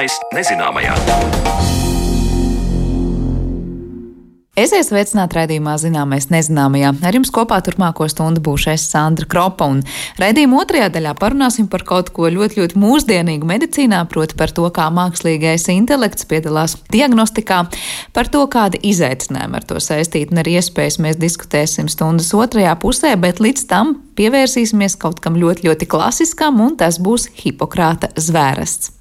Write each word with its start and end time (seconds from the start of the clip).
Zināmais 0.00 0.14
nezināmajā. 0.32 0.94
Esiet 4.56 4.86
sveicināti 4.86 5.36
raidījumā 5.36 5.74
Zināmais 5.76 6.30
nezināmajā. 6.32 6.94
Ar 7.04 7.16
jums 7.18 7.28
kopā 7.36 7.58
turpmāko 7.66 8.06
stundu 8.08 8.40
būšu 8.40 8.70
es 8.72 8.86
Sandra 8.88 9.28
Kropa, 9.28 9.68
un 9.68 9.82
raidījuma 10.16 10.62
otrajā 10.62 10.86
daļā 10.94 11.12
parunāsim 11.20 11.68
par 11.68 11.84
kaut 11.84 12.08
ko 12.16 12.30
ļoti, 12.32 12.62
ļoti 12.62 12.80
mūsdienīgu 12.80 13.50
medicīnā, 13.50 13.98
proti 14.08 14.38
par 14.40 14.54
to, 14.56 14.64
kā 14.72 14.86
mākslīgais 14.88 15.68
intelekts 15.74 16.24
piedalās 16.30 16.78
diagnostikā, 16.88 17.60
par 18.16 18.32
to, 18.32 18.46
kāda 18.48 18.80
izaicinājuma 18.80 19.60
ar 19.60 19.68
to 19.68 19.82
saistīta, 19.84 20.32
un 20.32 20.40
arī 20.40 20.56
iespējas 20.62 20.96
mēs 21.04 21.20
diskutēsim 21.20 21.92
stundas 21.92 22.32
otrajā 22.32 22.72
pusē, 22.80 23.12
bet 23.20 23.44
līdz 23.44 23.68
tam 23.68 23.98
pievērsīsimies 24.16 24.96
kaut 25.04 25.20
kam 25.20 25.36
ļoti, 25.36 25.68
ļoti 25.68 25.90
klasiskam, 25.92 26.64
un 26.64 26.80
tas 26.80 26.96
būs 27.04 27.28
Hipokrāta 27.44 28.14
zvērests. 28.16 28.94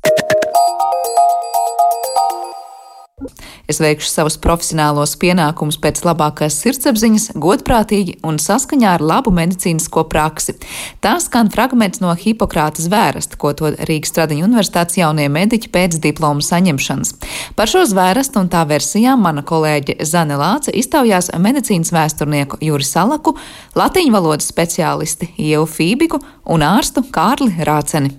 Es 3.69 3.77
veikšu 3.81 4.07
savus 4.09 4.37
profesionālos 4.41 5.13
pienākumus 5.19 5.77
pēc 5.81 6.01
labākās 6.07 6.55
sirdsapziņas, 6.63 7.29
godprātīgi 7.39 8.17
un 8.25 8.39
saskaņā 8.41 8.95
ar 8.97 9.03
labu 9.03 9.33
medicīnisko 9.35 10.05
praksi. 10.09 10.55
Tā 11.03 11.17
skan 11.21 11.51
fragments 11.53 12.01
no 12.03 12.13
Hipokrāta 12.17 12.81
zvērsta, 12.83 13.37
ko 13.39 13.53
to 13.53 13.73
Rīgas 13.89 14.13
Stradiņa 14.13 14.47
universitātes 14.47 14.97
jaunie 15.01 15.27
mediķi 15.31 15.71
pēc 15.73 15.99
diplomu 16.01 16.43
saņemšanas. 16.45 17.13
Par 17.59 17.69
šo 17.69 17.85
zvērstu 17.89 18.41
un 18.41 18.49
tā 18.51 18.63
versijām 18.69 19.21
mana 19.27 19.43
kolēģe 19.45 19.99
Zane 20.07 20.39
Lāce 20.39 20.73
iztaujās 20.73 21.31
medicīnas 21.37 21.93
vēsturnieku 21.95 22.61
Juri 22.65 22.87
Salaku, 22.87 23.35
latīņu 23.77 24.15
valodas 24.15 24.49
speciālisti 24.49 25.33
Ievu 25.37 25.69
Fībiku 25.69 26.23
un 26.49 26.65
ārstu 26.65 27.05
Kārli 27.13 27.53
Rāceni. 27.67 28.15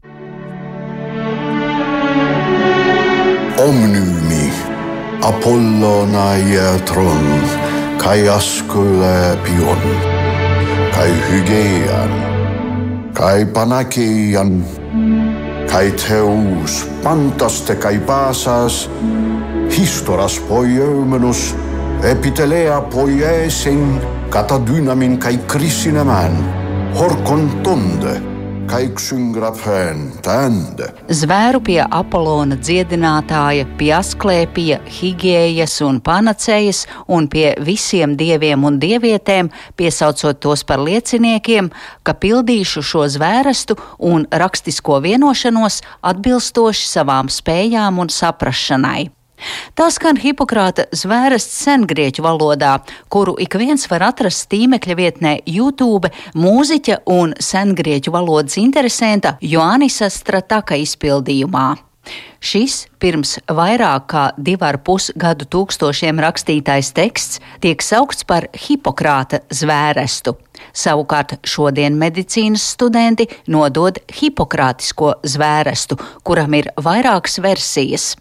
Omnumi 3.61 4.30
Απόλλωνα 5.23 6.37
ιατρών 6.53 7.25
καί 7.97 8.29
άσκουλε 8.29 9.35
ποιόν 9.43 9.79
καί 10.97 11.11
χυγέιαν 11.27 12.11
καί 13.12 13.45
πανάκεϊαν 13.45 14.65
καί 15.73 15.89
θεούς 15.97 16.87
πάνταστε 17.03 17.75
καί 17.75 17.97
πάσας 17.97 18.89
χίστορας 19.71 20.41
ποιεύμενος 20.41 21.55
επιτελεια 22.03 22.81
ποιέσιν 22.89 24.01
κατά 24.29 24.59
δύναμιν 24.59 25.19
καί 25.19 25.37
κρίσιν 25.47 25.97
εμάν 25.97 26.45
χορκοντώνται. 26.95 28.30
Zvēru 31.11 31.59
pie 31.67 31.81
Apollona 31.83 32.55
dziedinātāja, 32.55 33.67
pie 33.81 33.91
Asklēpija, 33.97 34.79
Higējas 34.87 35.81
un 35.87 35.99
Panacējas 36.07 36.85
un 37.11 37.27
pie 37.33 37.49
visiem 37.67 38.15
dieviem 38.21 38.62
un 38.69 38.79
dievietēm, 38.83 39.51
piesaucot 39.75 40.39
tos 40.39 40.62
par 40.62 40.85
lieciniekiem, 40.87 41.73
ka 42.07 42.15
pildīšu 42.15 42.87
šo 42.93 43.07
zvērestu 43.11 43.75
un 43.99 44.29
rakstisko 44.31 45.01
vienošanos 45.03 45.83
atbilstoši 46.12 46.93
savām 46.95 47.33
spējām 47.33 47.99
un 48.05 48.12
saprašanai. 48.21 49.11
Tā 49.79 49.89
skan 49.93 50.19
Hipokrāta 50.21 50.87
zvērests 50.93 51.61
sengrieķu 51.65 52.25
valodā, 52.27 52.79
kuru 53.09 53.37
ik 53.41 53.57
viens 53.61 53.87
var 53.91 54.05
atrast 54.11 54.49
tīmekļa 54.53 54.97
vietnē 54.99 55.37
YouTube 55.49 56.11
mūziķa 56.35 57.03
un 57.11 57.37
sengrieķu 57.41 58.12
valodas 58.15 58.59
interesanta 58.61 59.37
Joannisa 59.41 60.11
Strataka 60.12 60.79
izpildījumā. 60.81 61.69
Šis 62.41 62.87
pirms 63.00 63.34
vairāk 63.45 64.06
kā 64.09 64.23
divu 64.41 64.65
ar 64.65 64.79
pus 64.84 65.11
gadu 65.21 65.45
tūkstošiem 65.53 66.23
rakstītais 66.25 66.95
teksts 66.97 67.43
tiek 67.61 67.84
saukts 67.84 68.25
par 68.25 68.49
Hipokrāta 68.56 69.43
zvērestu. 69.53 70.39
Savukārt 70.73 71.37
šodien 71.45 71.99
medicīnas 72.00 72.65
studenti 72.75 73.29
nodod 73.53 74.00
hipokrātisko 74.17 75.19
zvērestu, 75.25 76.00
kuram 76.25 76.56
ir 76.56 76.73
vairākas 76.81 77.41
versijas. 77.45 78.15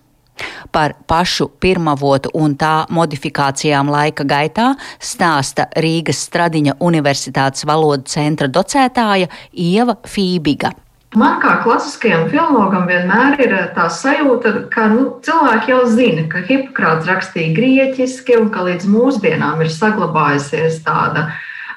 Par 0.71 0.95
pašu 1.09 1.49
pirmavotu 1.61 2.33
un 2.37 2.55
tā 2.59 2.83
modifikācijām 2.93 3.89
laika 3.91 4.25
gaitā 4.27 4.73
stāsta 4.99 5.69
Rīgas 5.77 6.21
Stradiņa 6.27 6.77
Universitātes 6.79 7.65
valodu 7.69 8.09
centra 8.09 8.47
docētāja 8.47 9.31
Ieva 9.53 9.97
Fībiga. 10.05 10.75
Man 11.17 11.39
kā 11.41 11.55
klasiskajam 11.63 12.27
filologam 12.29 12.83
vienmēr 12.85 13.39
ir 13.41 13.53
tā 13.73 13.87
sajūta, 13.89 14.51
ka 14.69 14.83
nu, 14.91 15.07
cilvēki 15.25 15.71
jau 15.71 15.79
zina, 15.89 16.27
ka 16.29 16.43
Hipokrāts 16.45 17.09
rakstīja 17.09 17.55
grieķiski 17.55 18.37
un 18.37 18.51
ka 18.53 18.67
līdz 18.67 18.85
mūsdienām 18.93 19.63
ir 19.65 19.71
saglabājusies 19.73 20.83
tāda 20.85 21.31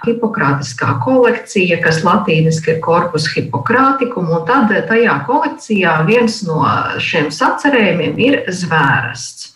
hipokrātiskā 0.06 0.96
kolekcija, 1.04 1.78
kas 1.84 2.02
latīniski 2.06 2.74
ir 2.74 2.82
korpus 2.84 3.28
hipokrātikum, 3.34 4.30
un 4.32 4.44
tad 4.48 4.72
tajā 4.88 5.16
kolekcijā 5.28 6.00
viens 6.08 6.42
no 6.46 6.60
šiem 7.02 7.30
sacerējumiem 7.34 8.20
ir 8.26 8.38
zvērests. 8.50 9.52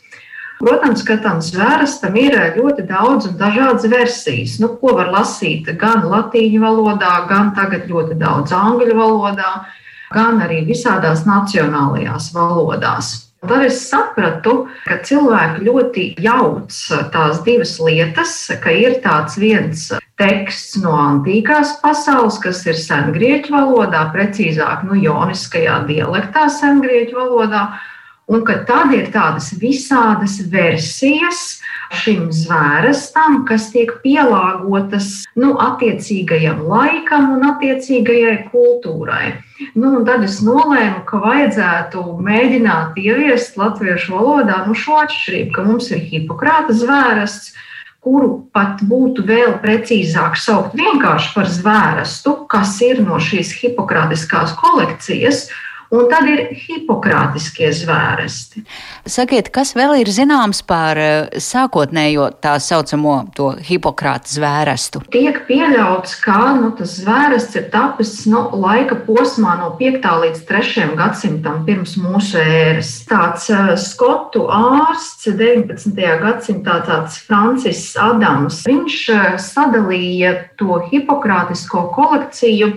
Protams, 0.56 1.02
ka 1.04 1.18
tam 1.20 1.42
zvērestam 1.44 2.14
ir 2.16 2.34
ļoti 2.56 2.86
daudz 2.88 3.28
un 3.28 3.34
dažādas 3.36 3.84
versijas, 3.92 4.56
nu, 4.62 4.70
ko 4.80 4.94
var 4.96 5.10
lasīt 5.12 5.68
gan 5.76 6.06
latīņu 6.08 6.62
valodā, 6.62 7.12
gan 7.28 7.52
tagad 7.58 7.84
ļoti 7.90 8.16
daudz 8.16 8.54
angļu 8.56 8.96
valodā, 8.96 9.50
gan 10.14 10.40
arī 10.46 10.62
visādās 10.64 11.26
nacionālajās 11.28 12.30
valodās. 12.32 13.12
Tad 13.44 13.66
es 13.66 13.82
sapratu, 13.90 14.64
ka 14.88 14.96
cilvēki 15.04 15.66
ļoti 15.68 16.06
jauc 16.24 16.80
tās 17.12 17.42
divas 17.44 17.76
lietas, 17.82 18.32
ka 18.62 18.72
ir 18.72 18.96
tāds 19.04 19.36
viens 19.38 19.90
teksts 20.20 20.78
no 20.80 20.94
antīkās 20.96 21.76
pasaules, 21.82 22.38
kas 22.40 22.62
ir 22.68 22.78
sengrieķu 22.80 23.52
valodā, 23.52 24.06
precīzāk, 24.14 24.86
nu, 24.88 24.96
joniskajā 25.00 25.82
dialektā, 25.90 26.46
sengrieķu 26.52 27.18
valodā, 27.18 27.66
un 28.26 28.42
ka 28.46 28.62
tad 28.66 28.94
ir 28.96 29.10
tādas 29.14 29.52
visādas 29.60 30.40
versijas 30.50 31.60
šim 31.94 32.30
zvērestam, 32.34 33.44
kas 33.46 33.68
tiek 33.74 33.92
pielāgotas 34.02 35.26
nu, 35.38 35.52
attiecīgajam 35.62 36.64
laikam 36.66 37.36
un 37.36 37.44
attiecīgajai 37.52 38.48
kultūrai. 38.50 39.36
Nu, 39.78 39.92
tad 40.08 40.24
es 40.26 40.40
nolēmu, 40.44 41.04
ka 41.08 41.20
vajadzētu 41.22 42.02
mēģināt 42.26 42.98
ieviest 43.00 43.56
latviešu 43.60 44.16
valodā 44.16 44.64
nu, 44.66 44.74
šo 44.74 44.98
atšķirību, 45.04 45.52
ka 45.54 45.68
mums 45.68 45.92
ir 45.94 46.02
hipokrāta 46.10 46.76
zvērests, 46.76 47.54
kuru 48.06 48.30
pat 48.54 48.84
būtu 48.86 49.24
vēl 49.26 49.56
precīzāk 49.62 50.38
saukt 50.38 50.76
vienkārši 50.78 51.32
par 51.34 51.48
zvērestu, 51.50 52.36
kas 52.52 52.76
ir 52.86 53.02
no 53.02 53.18
šīs 53.18 53.50
hipokrātiskās 53.58 54.54
kolekcijas, 54.60 55.48
Un 55.94 56.08
tad 56.10 56.26
ir 56.26 56.48
hipokrātiskie 56.66 57.68
zvērsti. 57.74 58.64
Sakiet, 59.06 59.52
kas 59.54 59.70
vēl 59.78 60.00
ir 60.00 60.10
zināms 60.10 60.64
par 60.66 60.98
eh, 60.98 61.38
sākotnējo 61.38 62.26
tā 62.42 62.56
saucamo 62.62 63.14
hipokrāta 63.68 64.32
zvērestu? 64.32 65.04
Tiek 65.14 65.38
pieļauts, 65.46 66.16
ka 66.24 66.56
nu, 66.58 66.72
tas 66.78 66.96
zvērsts 66.98 67.60
ir 67.60 67.68
tapis 67.70 68.16
no 68.26 68.48
nu, 68.50 68.60
laika 68.66 68.98
posmā 69.06 69.54
no 69.60 69.70
5. 69.78 70.10
līdz 70.24 70.42
3. 70.48 70.88
gadsimtam 70.98 71.62
pirms 71.68 71.94
mūsu 72.02 72.42
ēras. 72.42 72.92
Tāds 73.06 73.46
uh, 73.54 73.74
skotu 73.78 74.48
ārsts 74.50 75.30
19. 75.30 75.94
gadsimtā, 76.22 76.80
tāds 76.88 77.20
Francis 77.28 77.92
Adams, 78.00 78.64
viņš 78.66 79.02
uh, 79.14 79.26
sadalīja 79.38 80.34
to 80.58 80.80
hipokrātisko 80.90 81.86
kolekciju 81.94 82.72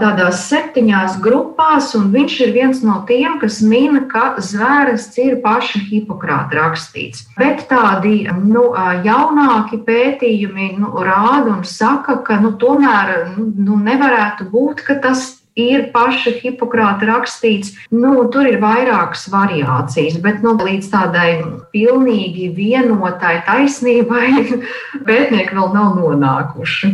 tādās 0.00 0.44
septiņās 0.50 1.18
grupās, 1.24 1.92
un 1.98 2.10
viņš 2.14 2.36
ir 2.44 2.52
viens 2.56 2.82
no 2.86 2.98
tiem, 3.08 3.38
kas 3.42 3.60
min, 3.64 4.02
ka 4.10 4.34
zvērests 4.42 5.18
ir 5.22 5.38
paša 5.44 5.82
Hipokrāta 5.88 6.60
rakstīts. 6.60 7.26
Bet 7.38 7.66
tādi 7.70 8.26
nu, 8.42 8.68
jaunāki 9.06 9.80
pētījumi 9.86 10.74
nu, 10.80 10.92
rāda 11.06 11.56
un 11.56 11.64
saka, 11.68 12.20
ka 12.26 12.40
nu, 12.42 12.54
tomēr 12.60 13.32
nu 13.38 13.80
nevarētu 13.80 14.50
būt, 14.52 14.84
ka 14.86 15.00
tas 15.02 15.26
ir 15.56 15.88
paša 15.94 16.36
Hipokrāta 16.42 17.08
rakstīts. 17.08 17.72
Nu, 17.90 18.12
tur 18.32 18.48
ir 18.50 18.60
vairākas 18.62 19.26
variācijas, 19.32 20.20
bet 20.22 20.44
nu, 20.44 20.54
līdz 20.60 20.92
tādai 20.92 21.30
pilnīgi 21.72 22.50
vienotai 22.56 23.40
taisnībai 23.48 24.28
pētnieki 25.08 25.56
vēl 25.56 25.74
nav 25.74 25.96
nonākuši. 25.96 26.92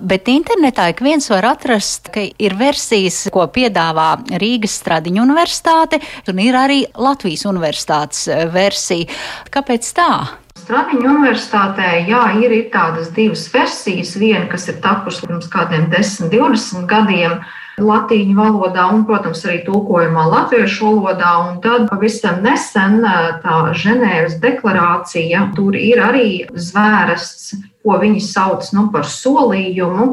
Bet 0.00 0.28
internetā 0.32 0.88
ik 0.92 1.02
viens 1.04 1.28
var 1.30 1.46
atrast, 1.52 2.08
ka 2.14 2.24
ir 2.24 2.54
versijas, 2.58 3.26
ko 3.32 3.44
piedāvā 3.52 4.14
Rīgas 4.40 4.78
Stradiņa 4.80 5.24
universitāte, 5.24 6.00
un 6.30 6.40
ir 6.42 6.56
arī 6.58 6.82
Latvijas 6.96 7.44
universitātes 7.50 8.26
eh, 8.28 8.46
versija. 8.52 9.10
Kāpēc 9.52 9.90
tā? 9.96 10.12
Stradiņa 10.62 11.08
universitātē 11.10 11.88
jā, 12.06 12.22
ir, 12.40 12.52
ir 12.54 12.68
tādas 12.72 13.10
divas 13.16 13.44
versijas. 13.52 14.14
Viena, 14.20 14.46
kas 14.50 14.68
ir 14.70 14.78
tapusi 14.84 15.26
pirms 15.26 15.50
kādiem 15.52 15.88
10, 15.92 16.30
20 16.32 16.86
gadiem, 16.88 17.40
latīņu 17.82 18.36
valodā 18.36 18.86
un, 18.94 19.02
protams, 19.08 19.42
arī 19.48 19.62
tulkojumā 19.66 20.28
latviešu 20.30 20.86
valodā. 20.86 21.32
Un 21.48 21.58
tad 21.64 21.88
pavisam 21.90 22.40
nesen 22.46 23.02
tā 23.42 23.58
Ženēvas 23.82 24.38
deklarācija, 24.44 25.48
tur 25.56 25.76
ir 25.76 26.04
arī 26.04 26.28
zvērests, 26.52 27.56
ko 27.82 27.98
viņi 28.02 28.22
sauc 28.24 28.70
nu, 28.76 28.88
par 28.94 29.08
solījumu. 29.08 30.08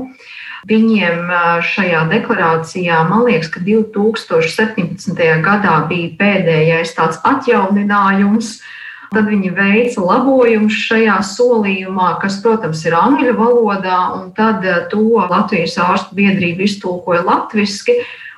Viņiem 0.69 1.29
šajā 1.63 2.01
deklarācijā, 2.11 2.97
man 3.07 3.23
liekas, 3.29 3.47
ka 3.53 3.61
2017. 3.63 5.21
gadā 5.45 5.77
bija 5.87 6.11
pēdējais 6.19 6.91
tāds 6.97 7.21
atjauninājums, 7.23 8.57
Tad 9.09 9.25
viņi 9.25 9.49
veica 9.57 10.03
labojumus 10.05 10.75
šajā 10.85 11.15
solījumā, 11.25 12.11
kas, 12.21 12.35
protams, 12.43 12.83
ir 12.85 12.93
angļu 12.93 13.33
valodā, 13.39 13.97
un 14.19 14.27
tad 14.37 14.61
to 14.91 15.01
Latvijas 15.17 15.79
ārstu 15.81 16.13
biedrība 16.19 16.67
iztulkoja 16.67 17.23
latviešu. 17.25 17.95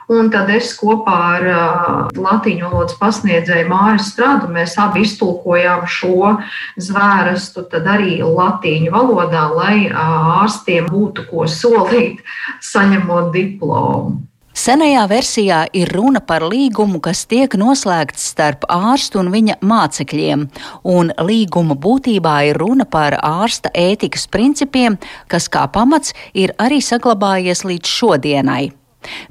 Un 0.09 0.31
tad 0.33 0.50
es 0.50 0.74
kopā 0.80 1.18
ar 1.36 1.45
uh, 1.48 2.07
latviešu 2.18 2.65
valodas 2.65 2.98
pasniedzēju 3.00 3.69
Māju 3.69 4.01
Strādu, 4.03 4.50
mēs 4.51 4.74
abi 4.81 5.06
iztulkojām 5.06 5.86
šo 5.88 6.33
zvērestu 6.81 7.68
arī 7.81 8.18
latviešu 8.24 8.92
valodā, 8.92 9.45
lai 9.53 9.77
uh, 9.86 10.42
ārstiem 10.42 10.89
būtu 10.92 11.30
ko 11.30 11.45
solīt, 11.48 12.25
saņemot 12.74 13.31
diplomu. 13.36 14.19
Senajā 14.51 15.06
versijā 15.07 15.62
ir 15.71 15.89
runa 15.95 16.19
par 16.19 16.44
līgumu, 16.44 17.00
kas 17.00 17.24
tiek 17.25 17.53
noslēgts 17.56 18.25
starp 18.33 18.65
ārstu 18.68 19.21
un 19.21 19.30
viņa 19.31 19.56
mācekļiem, 19.63 20.44
un 20.92 21.13
līguma 21.24 21.77
būtībā 21.80 22.36
ir 22.50 22.59
runa 22.59 22.86
par 22.86 23.15
ārsta 23.24 23.71
ētikas 23.71 24.27
principiem, 24.27 25.00
kas 25.31 25.48
kā 25.48 25.63
pamats 25.71 26.12
ir 26.36 26.51
arī 26.59 26.81
saglabājies 26.83 27.63
līdz 27.63 27.95
šodienai. 27.95 28.80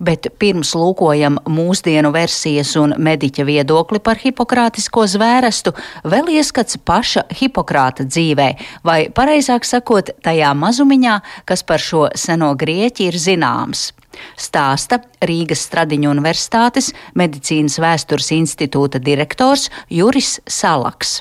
Bet 0.02 0.28
pirms 0.40 0.72
lūkojam 0.78 1.38
mūsdienu 1.50 2.10
versijas 2.14 2.74
un 2.80 2.94
mediķa 2.98 3.46
viedokli 3.46 4.00
par 4.02 4.20
hipokrātisko 4.22 5.06
zvērestu, 5.10 5.74
vēl 6.04 6.32
ieskats 6.40 6.80
paša 6.84 7.26
Hipokrāta 7.40 8.06
dzīvē, 8.08 8.50
vai 8.86 9.00
pareizāk 9.14 9.68
sakot, 9.68 10.12
tajā 10.24 10.52
mazumiņā, 10.58 11.20
kas 11.48 11.64
par 11.66 11.82
šo 11.82 12.08
seno 12.18 12.52
grieķi 12.58 13.10
ir 13.10 13.18
zināms. 13.20 13.90
Stāsta 14.40 15.00
Rīgas 15.22 15.62
Stradiņu 15.68 16.10
Universitātes 16.10 16.90
medicīnas 17.18 17.78
vēstures 17.82 18.32
institūta 18.34 18.98
direktors 19.02 19.68
Juris 19.90 20.38
Salaks. 20.50 21.20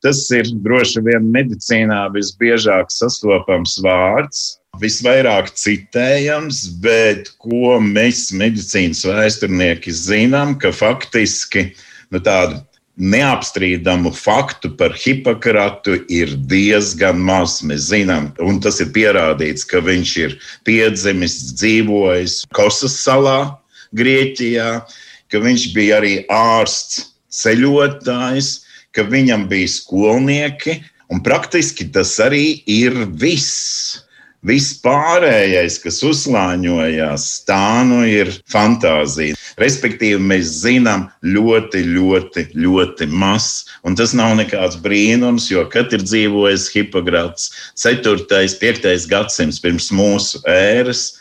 Tas 0.00 0.22
ir 0.32 0.48
droši 0.64 1.02
vien 1.04 1.26
medicīnā 1.28 2.06
visbiežāk 2.14 2.88
sastopams 2.94 3.76
vārds, 3.84 4.59
visvairāk 4.82 5.52
citējams, 5.58 6.64
bet 6.82 7.30
ko 7.42 7.78
mēs, 7.84 8.30
medicīnas 8.36 9.04
vēsturnieki, 9.08 9.94
zinām, 9.94 10.56
ka 10.60 10.72
faktiski 10.74 11.70
nu, 12.10 12.20
tādu 12.20 12.60
neapstrīdamu 13.00 14.12
faktu 14.12 14.72
par 14.76 14.92
Hipokratu 14.92 15.96
ir 16.12 16.34
diezgan 16.50 17.20
maz. 17.24 17.60
Mēs 17.64 17.88
zinām, 17.90 18.30
un 18.44 18.60
tas 18.60 18.80
ir 18.84 18.92
pierādīts, 18.94 19.64
ka 19.68 19.80
viņš 19.84 20.16
ir 20.24 20.36
piedzimis, 20.68 21.38
dzīvojis 21.56 22.42
Kosas 22.56 22.98
salā, 23.00 23.56
Grieķijā, 23.96 24.84
ka 25.32 25.40
viņš 25.42 25.70
bija 25.74 25.98
arī 25.98 26.14
ārsts, 26.30 27.06
ceļotājs, 27.30 28.50
ka 28.94 29.06
viņam 29.06 29.46
bija 29.50 29.70
skolnieki, 29.70 30.80
un 31.10 31.22
praktiski 31.26 31.88
tas 31.94 32.12
arī 32.22 32.60
ir 32.70 32.96
viss. 33.18 34.02
Viss 34.40 34.78
pārējais, 34.80 35.74
kas 35.82 35.98
uzslāņojās, 36.00 37.24
tā 37.44 37.82
nu 37.84 37.98
ir 38.08 38.30
fantāzija. 38.48 39.36
Respektīvi, 39.60 40.16
mēs 40.30 40.54
zinām 40.62 41.10
ļoti, 41.20 41.82
ļoti, 41.84 42.46
ļoti 42.56 43.10
maz. 43.12 43.66
Un 43.84 43.98
tas 44.00 44.14
nav 44.16 44.32
nekāds 44.38 44.80
brīnums, 44.80 45.50
jo 45.52 45.66
kad 45.68 45.92
ir 45.92 46.06
dzīvojis 46.06 46.70
Hipokrats 46.72 47.50
4. 47.84 48.16
un 48.16 48.56
5. 48.62 48.88
gadsimts 49.12 49.60
pirms 49.60 49.90
mūsu 49.92 50.40
ēras, 50.48 51.19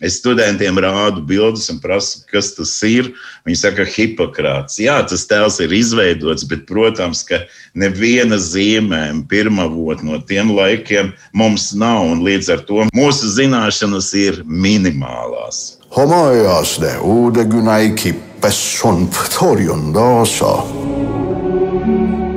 Es 0.00 0.16
studentiem 0.16 0.78
rādu 0.80 1.20
bildes 1.28 1.66
un 1.68 1.76
prasu, 1.82 2.22
kas 2.30 2.54
tas 2.56 2.72
ir. 2.88 3.10
Viņi 3.44 3.58
saka, 3.60 3.84
hipokrāts. 3.84 4.78
Jā, 4.80 4.96
tas 5.04 5.26
tēls 5.28 5.60
ir 5.60 5.74
izveidots, 5.76 6.46
bet, 6.48 6.64
protams, 6.68 7.20
ka 7.28 7.42
neviena 7.76 8.38
zīmējuma 8.40 9.26
pirmavot 9.28 10.00
no 10.06 10.16
tiem 10.24 10.54
laikiem 10.56 11.12
mums 11.36 11.70
nav, 11.76 12.06
un 12.14 12.24
līdz 12.24 12.48
ar 12.56 12.64
to 12.64 12.88
mūsu 12.96 13.28
zināšanas 13.36 14.08
ir 14.16 14.40
minimālās. 14.48 15.76
Homojās 15.92 16.78
ne 16.80 16.96
ūdegunai 17.04 17.92
kippes 17.98 18.60
un 18.88 19.04
ptorion 19.12 19.90
dāsā. 19.92 20.56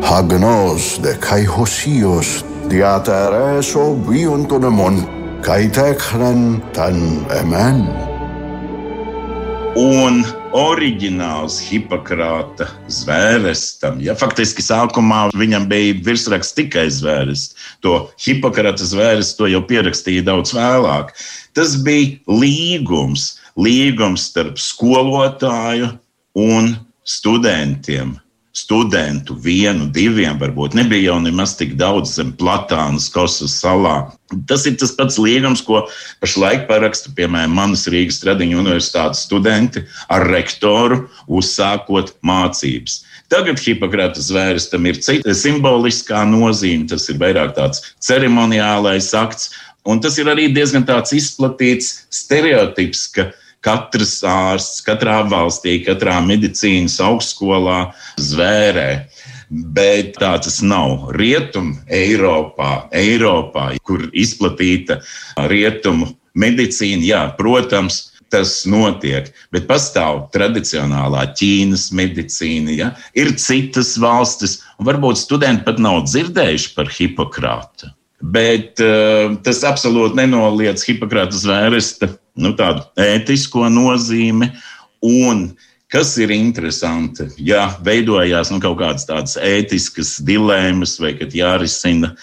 Hagnos 0.03 0.97
de 0.99 1.15
kai 1.23 1.45
hosijos 1.47 2.41
diatērēso 2.67 3.93
viontunemon 4.09 5.22
Kaitekhren 5.43 6.61
tan 6.71 7.01
emen. 7.35 7.81
Un 9.75 10.21
oriģināls 10.55 11.57
Hipokrāta 11.67 12.69
zvērestam, 12.87 13.99
ja 13.99 14.15
faktiski 14.15 14.63
sākumā 14.63 15.25
viņam 15.35 15.67
bija 15.67 15.97
virsraksts 16.05 16.55
tikai 16.55 16.85
zvērsts, 16.95 17.59
to 17.83 17.97
Hipokrāta 18.23 18.87
zvērsts 18.87 19.35
to 19.41 19.51
jau 19.51 19.59
pierakstīja 19.67 20.23
daudz 20.31 20.55
vēlāk. 20.55 21.11
Tas 21.51 21.75
bija 21.83 22.39
līgums, 22.39 23.33
līgums 23.59 24.29
starp 24.31 24.63
skolotāju 24.63 25.91
un 26.39 26.77
studentiem 27.03 28.15
studentu, 28.53 29.33
vienu, 29.33 29.87
diviem, 29.89 30.37
varbūt 30.37 30.75
nebija 30.77 31.09
jau 31.09 31.17
nemaz 31.23 31.55
tik 31.57 31.73
daudz 31.79 32.13
zem 32.19 32.29
Platānas 32.37 33.07
kosas 33.13 33.55
salā. 33.57 34.11
Tas 34.49 34.67
ir 34.69 34.77
tas 34.77 34.93
pats 34.93 35.17
līgums, 35.21 35.63
ko 35.65 35.81
pašlaik 36.21 36.67
paraksta, 36.69 37.09
piemēram, 37.17 37.55
manas 37.57 37.87
Rīgas 37.89 38.21
Tradiņu 38.21 38.61
universitātes 38.61 39.25
studenti 39.25 39.81
ar 40.13 40.27
rektoru, 40.29 41.07
uzsākot 41.25 42.13
mācības. 42.25 43.01
Tagad 43.33 43.57
Hipokrātas 43.57 44.29
zvērestam 44.29 44.85
ir 44.85 45.01
cita 45.01 45.33
simboliskā 45.33 46.21
nozīme, 46.29 46.85
tas 46.91 47.09
ir 47.09 47.17
vairāk 47.21 47.55
tāds 47.57 47.81
ceremoniālais 48.05 49.09
akts, 49.17 49.49
un 49.89 50.01
tas 50.03 50.19
ir 50.21 50.29
arī 50.29 50.51
diezgan 50.53 50.85
izplatīts 50.85 52.05
stereotips, 52.13 53.07
ka 53.09 53.31
katrs 53.63 54.19
ārsts, 54.27 54.83
katrā 54.85 55.21
valstī, 55.31 55.79
katrā 55.85 56.19
medicīnas 56.25 56.99
augstskolā 57.03 57.79
zvērē. 58.21 58.89
Bet 59.53 60.15
tā 60.17 60.33
tas 60.41 60.61
nav. 60.65 61.11
Rietum 61.17 61.75
Eiropā, 61.91 62.87
Eiropā, 62.95 63.73
kur 63.85 64.07
izplatīta 64.09 64.99
rietumu 65.51 66.09
medicīna, 66.33 67.05
jā, 67.05 67.21
protams, 67.37 68.07
tas 68.33 68.63
notiek. 68.69 69.29
Bet 69.53 69.67
pastāv 69.69 70.27
tradicionālā 70.33 71.27
Ķīnas 71.37 71.91
medicīna, 71.95 72.73
ja? 72.73 72.89
ir 73.13 73.35
citas 73.37 73.93
valstis, 74.01 74.61
un 74.79 74.89
varbūt 74.89 75.21
studenti 75.21 75.67
pat 75.67 75.81
nav 75.83 76.01
dzirdējuši 76.07 76.73
par 76.77 76.89
Hipokrātu. 76.97 77.91
Bet 78.33 78.79
uh, 78.81 79.35
tas 79.45 79.61
absolūti 79.67 80.17
nenoliedz 80.21 80.85
Hipokrāta 80.87 81.37
zvērsta 81.37 82.09
nu, 82.39 82.53
tādu 82.57 82.85
ētisko 82.99 83.67
nozīmi. 83.71 84.49
Un 85.03 85.49
kas 85.93 86.15
ir 86.17 86.31
interesanti, 86.33 87.27
ja 87.37 87.67
veidojās 87.85 88.49
nu, 88.49 88.57
kaut 88.63 88.79
kādas 88.79 89.05
tādas 89.05 89.35
ētiskas 89.37 90.15
dilemmas 90.25 90.95
vai 91.01 91.13
kad 91.19 91.35
jārisina 91.37 92.13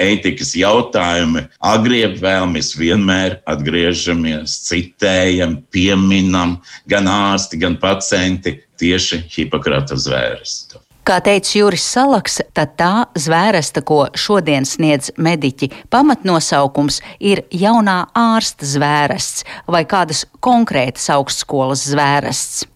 ētikas 0.00 0.54
jautājumi, 0.56 1.44
agrāk 1.72 2.16
vēl 2.22 2.48
mēs 2.54 2.72
vienmēr 2.80 3.40
atgriežamies, 3.50 4.56
citējam, 4.70 5.58
pieminam 5.74 6.58
gan 6.88 7.10
ārsti, 7.10 7.60
gan 7.60 7.76
pacienti 7.82 8.56
tieši 8.80 9.24
Hipokrata 9.34 9.98
zvērstu. 10.00 10.80
Kā 11.10 11.16
teica 11.26 11.56
Juris 11.58 11.82
Salaks, 11.90 12.36
tad 12.54 12.76
tā 12.78 12.92
zvērsta, 13.18 13.82
ko 13.82 14.04
šodien 14.14 14.62
sniedz 14.62 15.08
mediķi, 15.18 15.66
pamatnosaukums 15.90 17.00
ir 17.18 17.40
jaunā 17.50 17.96
ārsta 18.14 18.68
zvērsts 18.76 19.42
vai 19.66 19.80
kādas 19.90 20.20
konkrētas 20.38 21.08
augstskolas 21.10 21.82
zvērsts. 21.90 22.68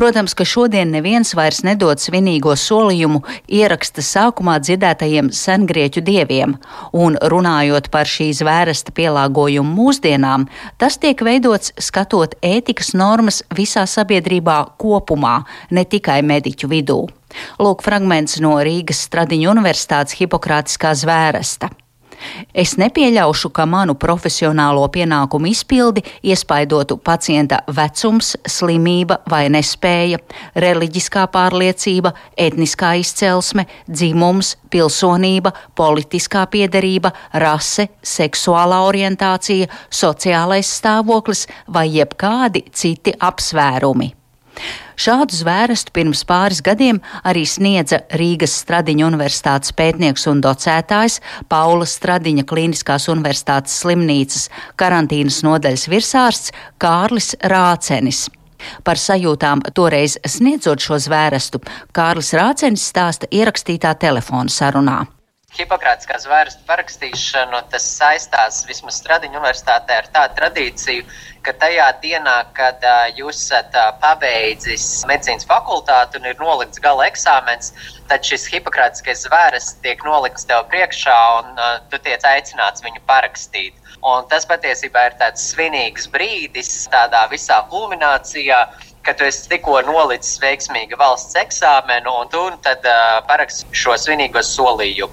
Protams, 0.00 0.32
ka 0.32 0.46
šodien 0.48 0.94
neviens 0.96 1.34
vairs 1.36 1.60
nedod 1.66 2.00
svinīgo 2.00 2.54
solījumu 2.56 3.20
ieraksta 3.52 4.00
sākumā 4.00 4.54
dzirdētajiem 4.64 5.28
sengrieķu 5.36 6.00
dieviem, 6.06 6.54
un 6.96 7.18
runājot 7.20 7.90
par 7.92 8.08
šīs 8.08 8.40
vērsta 8.48 8.94
pielāgojumu 8.96 9.76
mūsdienām, 9.76 10.46
tas 10.80 10.96
tiek 11.02 11.20
veidots 11.20 11.74
skatot 11.76 12.32
ētikas 12.40 12.94
normas 12.96 13.42
visā 13.52 13.84
sabiedrībā 13.84 14.56
kopumā, 14.80 15.42
ne 15.68 15.84
tikai 15.84 16.22
mediķu 16.24 16.72
vidū. 16.72 17.02
Lūk, 17.62 17.84
fragments 17.86 18.40
no 18.42 18.56
Rīgas 18.64 19.04
Stradiņu 19.08 19.50
universitātes 19.54 20.18
hipokrātiskā 20.20 20.94
zvēresta. 20.98 21.70
Es 22.54 22.74
nepieļaušu, 22.80 23.50
ka 23.54 23.66
manu 23.68 23.94
profesionālo 24.00 24.84
pienākumu 24.92 25.50
izpildi 25.50 26.04
iespaidotu 26.24 26.96
pacienta 26.96 27.60
vecums, 27.68 28.34
slimība 28.48 29.20
vai 29.30 29.46
nespēja, 29.52 30.20
reliģiskā 30.64 31.26
pārliecība, 31.34 32.14
etniskā 32.46 32.94
izcelsme, 33.02 33.66
dzimums, 33.90 34.54
pilsonība, 34.72 35.54
politiskā 35.76 36.46
piederība, 36.50 37.12
rase, 37.44 37.88
seksuālā 38.00 38.80
orientācija, 38.88 39.70
sociālais 39.90 40.70
stāvoklis 40.80 41.46
vai 41.68 41.88
jebkādi 41.98 42.66
citi 42.72 43.14
apsvērumi. 43.20 44.12
Šādu 44.94 45.34
zvērestu 45.34 45.92
pirms 45.94 46.22
pāris 46.28 46.60
gadiem 46.64 47.00
arī 47.26 47.44
sniedza 47.48 48.02
Rīgas 48.14 48.54
Stradiņa 48.62 49.08
universitātes 49.08 49.74
pētnieks 49.76 50.28
un 50.30 50.42
docētājs 50.44 51.20
Paula 51.50 51.88
Stradiņa 51.88 52.46
Kliniskās 52.46 53.08
universitātes 53.12 53.74
slimnīcas 53.82 54.48
karantīnas 54.80 55.42
nodaļas 55.46 55.88
virsārsts 55.90 56.54
Kārlis 56.82 57.34
Rācenis. 57.42 58.28
Par 58.84 59.00
sajūtām 59.00 59.64
toreiz 59.76 60.16
sniedzot 60.24 60.80
šo 60.80 61.00
zvērestu, 61.02 61.60
Kārlis 61.92 62.32
Rācenis 62.38 62.86
stāsta 62.92 63.28
ierakstītā 63.34 63.92
telefona 64.00 64.52
sarunā. 64.52 65.02
Hipokrātiskā 65.54 66.16
zvērsta 66.18 66.64
parakstīšanu 66.66 67.60
tas 67.70 67.84
saistās 67.86 68.64
vismaz 68.66 68.96
Stradiņa 68.98 69.38
universitātē 69.38 70.00
ar 70.00 70.08
tādu 70.16 70.34
tradīciju, 70.40 71.04
ka 71.46 71.52
tajā 71.60 71.86
dienā, 72.02 72.34
kad 72.56 72.82
uh, 72.82 73.04
jūs 73.14 73.38
esat 73.44 73.76
uh, 73.78 73.92
pabeidzis 74.02 74.86
medicīnas 75.06 75.46
fakultāti 75.46 76.18
un 76.18 76.26
ir 76.26 76.40
nolikts 76.42 76.82
gala 76.82 77.06
eksāmens, 77.06 77.70
tad 78.10 78.26
šis 78.26 78.48
hipokrātiskais 78.50 79.22
zvērs 79.28 79.76
tiek 79.84 80.02
nolikts 80.08 80.48
tev 80.48 80.64
priekšā 80.72 81.18
un 81.38 81.54
uh, 81.54 81.76
tu 81.92 82.02
tiec 82.02 82.26
aicināts 82.26 82.82
viņu 82.82 83.04
parakstīt. 83.06 83.78
Un 84.02 84.26
tas 84.32 84.48
patiesībā 84.50 85.06
ir 85.06 85.14
tāds 85.22 85.46
svinīgs 85.52 86.10
brīdis 86.12 86.72
tādā 86.92 87.22
visā 87.30 87.60
kulminācijā, 87.70 88.58
ka 89.04 89.14
tu 89.14 89.26
esi 89.28 89.48
tikko 89.50 89.80
nolicis 89.86 90.40
veiksmīgu 90.42 90.98
valsts 91.00 91.36
eksāmenu 91.40 92.14
un 92.22 92.32
tu 92.32 92.44
tad 92.64 92.86
uh, 92.88 93.20
paraksti 93.28 93.68
šo 93.84 93.98
svinīgo 94.00 94.42
solījumu 94.44 95.12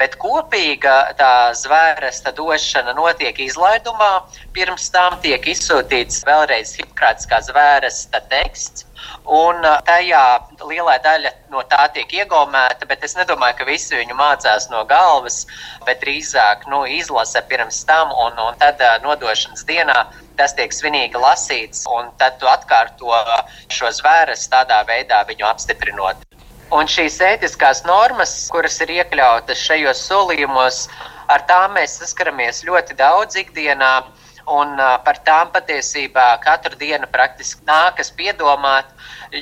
bet 0.00 0.16
kopīga 0.20 0.96
tā 1.18 1.52
zvērsta 1.56 2.32
došana 2.36 2.94
notiek 2.96 3.38
izlaidumā. 3.46 4.10
Pirms 4.56 4.90
tam 4.92 5.18
tiek 5.24 5.48
izsūtīts 5.52 6.24
vēlreiz 6.28 6.76
hipokrātiskā 6.80 7.40
zvērsta 7.48 8.22
teksts. 8.32 8.85
Un 9.38 9.64
tajā 9.86 10.24
lielā 10.62 10.98
daļa 11.04 11.32
no 11.50 11.62
tā 11.70 11.86
tiek 11.94 12.12
iegaumēta, 12.20 12.86
bet 12.90 13.04
es 13.06 13.16
nedomāju, 13.18 13.58
ka 13.58 13.68
visi 13.68 13.96
viņu 13.98 14.16
mācās 14.18 14.68
no 14.70 14.84
galvas, 14.88 15.44
bet 15.86 16.02
drīzāk 16.04 16.68
nu, 16.72 16.84
izlasa 16.86 17.42
pirms 17.50 17.82
tam, 17.88 18.12
un, 18.26 18.38
un 18.48 18.60
tad 18.62 18.82
nodošanas 19.04 19.66
dienā 19.68 20.04
tas 20.36 20.54
tiek 20.56 20.72
svinīgi 20.72 21.18
lasīts, 21.20 21.86
un 21.90 22.10
tad 22.20 22.38
tu 22.40 22.48
atkārto 22.50 23.20
šo 23.72 23.90
zvēres 23.98 24.46
tādā 24.52 24.82
veidā 24.88 25.22
viņu 25.28 25.48
apstiprinot. 25.48 26.22
Un 26.74 26.88
šīs 26.90 27.20
ētiskās 27.22 27.84
normas, 27.86 28.32
kuras 28.50 28.80
ir 28.82 28.90
iekļautas 28.96 29.60
šajos 29.68 30.00
solījumos, 30.08 30.86
ar 31.30 31.44
tām 31.46 31.76
mēs 31.78 32.00
saskaramies 32.00 32.64
ļoti 32.66 32.96
daudz 32.98 33.38
ikdienā. 33.38 33.92
Un 34.46 34.76
par 34.78 35.18
tām 35.26 35.48
patiesībā 35.50 36.26
katru 36.38 36.78
dienu 36.78 37.08
praktiski 37.10 37.64
nākas 37.66 38.12
piedomāt, 38.14 38.92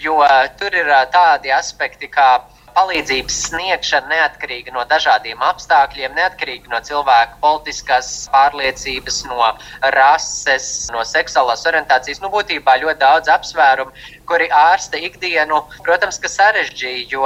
jo 0.00 0.16
tur 0.58 0.73
ir 0.73 0.88
tādi 1.12 1.52
aspekti, 1.52 2.08
kā 2.08 2.40
palīdzības 2.76 3.37
sniegšana 3.49 4.11
neatkarīgi 4.11 4.75
no 4.75 4.85
dažādiem 4.90 5.43
apstākļiem, 5.47 6.14
neatkarīgi 6.19 6.71
no 6.73 6.81
cilvēka 6.85 7.38
politiskās 7.43 8.11
pārliecības, 8.35 9.21
no 9.31 9.50
rases, 9.95 10.69
no 10.95 11.04
seksuālās 11.09 11.64
orientācijas. 11.71 12.23
Nu, 12.23 12.31
būtībā 12.35 12.76
ļoti 12.83 13.00
daudz 13.02 13.31
apsvērumu, 13.35 13.95
kuri 14.28 14.49
ārsta 14.54 15.00
ikdienu, 15.09 15.61
protams, 15.87 16.19
ka 16.23 16.31
sarežģīja, 16.33 17.09
jo 17.12 17.25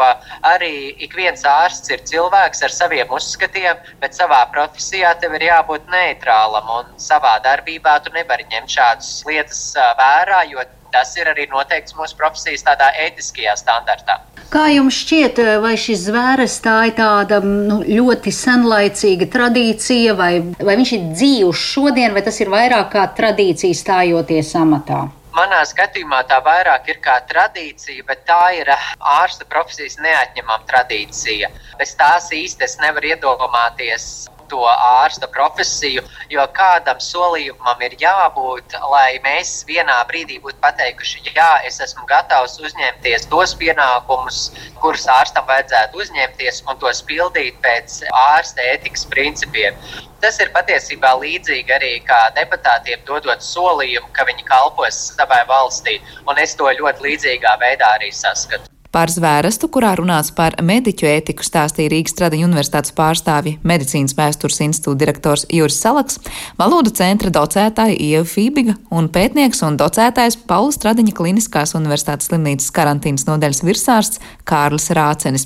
arī 0.52 0.72
ik 1.04 1.14
viens 1.18 1.44
ārsts 1.46 1.92
ir 1.94 2.02
cilvēks 2.10 2.64
ar 2.66 2.74
saviem 2.74 3.12
uzskatiem, 3.14 3.78
bet 4.02 4.18
savā 4.18 4.44
profesijā 4.54 5.14
tev 5.22 5.36
ir 5.38 5.48
jābūt 5.48 5.86
neitrālam 5.92 6.72
un 6.80 6.96
savā 7.00 7.38
darbībā 7.44 7.98
tu 8.04 8.14
nevari 8.16 8.48
ņemt 8.52 8.74
šādas 8.78 9.12
lietas 9.28 9.62
vērā, 10.00 10.44
jo 10.52 10.64
tas 10.92 11.14
ir 11.18 11.30
arī 11.30 11.48
noteikts 11.50 11.96
mūsu 11.98 12.16
profesijas 12.18 12.64
tādā 12.66 12.90
ētiskajā 13.06 13.54
standartā. 13.60 14.18
Kā 14.48 14.64
jums 14.72 14.96
šķiet, 15.02 15.42
vai 15.60 15.74
šis 15.76 16.06
zvērs 16.06 16.54
tā 16.64 16.78
ir 16.88 16.94
tāda 16.96 17.42
nu, 17.44 17.82
ļoti 17.84 18.32
senlaicīga 18.32 19.28
tradīcija, 19.34 20.14
vai, 20.16 20.32
vai 20.56 20.78
viņš 20.80 20.92
ir 20.96 21.06
dzīvs 21.12 21.66
šodien, 21.74 22.16
vai 22.16 22.24
tas 22.24 22.40
ir 22.40 22.48
vairāk 22.52 22.94
kā 22.94 23.04
tradīcija 23.18 23.76
stājoties 23.76 24.54
amatā? 24.56 25.04
Manā 25.36 25.60
skatījumā 25.68 26.22
tā 26.26 26.40
vairāk 26.42 26.88
ir 26.90 26.96
kā 27.04 27.18
tradīcija, 27.28 28.06
bet 28.08 28.24
tā 28.26 28.40
ir 28.56 28.72
ārsta 28.72 29.44
profesijas 29.52 30.00
neatņemama 30.02 30.64
tradīcija. 30.70 31.52
Bez 31.78 31.94
tās 32.00 32.32
īsti 32.34 32.64
es 32.66 32.78
nevaru 32.80 33.12
iedomāties 33.12 34.08
to 34.50 34.60
ārsta 34.68 35.28
profesiju, 35.34 36.04
jo 36.32 36.44
kādam 36.56 37.00
solījumam 37.02 37.82
ir 37.86 37.96
jābūt, 38.00 38.76
lai 38.92 39.18
mēs 39.24 39.62
vienā 39.68 39.98
brīdī 40.10 40.38
būtu 40.44 40.60
pateikuši, 40.64 41.24
jā, 41.36 41.50
es 41.68 41.80
esmu 41.84 42.06
gatavs 42.10 42.58
uzņemties 42.62 43.28
tos 43.32 43.54
pienākumus, 43.60 44.42
kurus 44.82 45.08
ārstam 45.18 45.46
vajadzētu 45.48 46.02
uzņemties 46.04 46.62
un 46.68 46.78
tos 46.82 47.02
pildīt 47.08 47.58
pēc 47.64 48.02
ārsta 48.12 48.64
ētikas 48.74 49.06
principiem. 49.12 49.76
Tas 50.22 50.40
ir 50.42 50.50
patiesībā 50.54 51.12
līdzīgi 51.20 51.74
arī 51.76 51.92
kā 52.06 52.18
deputātiem 52.38 53.04
dodot 53.06 53.44
solījumu, 53.44 54.10
ka 54.16 54.26
viņi 54.26 54.48
kalpos 54.48 55.04
savai 55.12 55.44
valstī, 55.50 56.00
un 56.26 56.42
es 56.42 56.56
to 56.58 56.72
ļoti 56.80 57.06
līdzīgā 57.06 57.54
veidā 57.62 57.94
arī 58.00 58.10
saskatu. 58.14 58.77
Par 58.88 59.10
zvērestu, 59.12 59.68
kurā 59.68 59.90
runāts 59.98 60.30
par 60.32 60.54
mediķu 60.64 61.04
ētiku, 61.10 61.44
stāstīja 61.44 61.90
Rīgas 61.92 62.14
Tradiņu 62.16 62.46
universitātes 62.48 62.94
pārstāvi 62.96 63.58
medicīnas 63.68 64.16
vēstures 64.16 64.62
institūta 64.64 65.02
direktors 65.02 65.44
Juris 65.52 65.76
Salaks, 65.82 66.16
valodu 66.56 66.94
centra 66.96 67.28
docētāja 67.34 67.98
Ieva 68.00 68.24
Fībiga 68.24 68.78
un 68.88 69.10
pētnieks 69.12 69.60
un 69.68 69.76
docētājs 69.76 70.38
Paulas 70.48 70.80
Tradiņa 70.80 71.12
Kliniskās 71.20 71.76
universitātes 71.76 72.30
slimnīcas 72.30 72.72
karantīnas 72.72 73.28
nodaļas 73.28 73.60
virsārsts 73.68 74.24
Kārlis 74.48 74.88
Rācenis. 74.96 75.44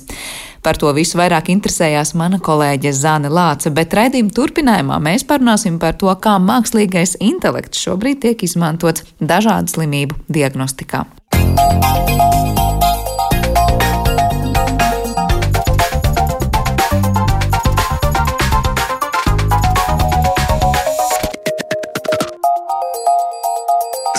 Par 0.63 0.79
to 0.79 0.93
visu 0.95 1.19
vairāk 1.19 1.51
interesējās 1.51 2.13
mana 2.15 2.39
kolēģe 2.39 2.95
Zāne 2.95 3.27
Lāce, 3.27 3.73
bet 3.75 3.91
raidījuma 3.99 4.31
turpinājumā 4.37 5.01
mēs 5.03 5.27
parunāsim 5.27 5.81
par 5.83 5.99
to, 5.99 6.07
kā 6.23 6.37
mākslīgais 6.39 7.17
intelekts 7.19 7.83
šobrīd 7.83 8.23
tiek 8.23 8.47
izmantots 8.47 9.03
dažādu 9.19 9.75
slimību 9.75 10.23
diagnostikā. 10.31 11.03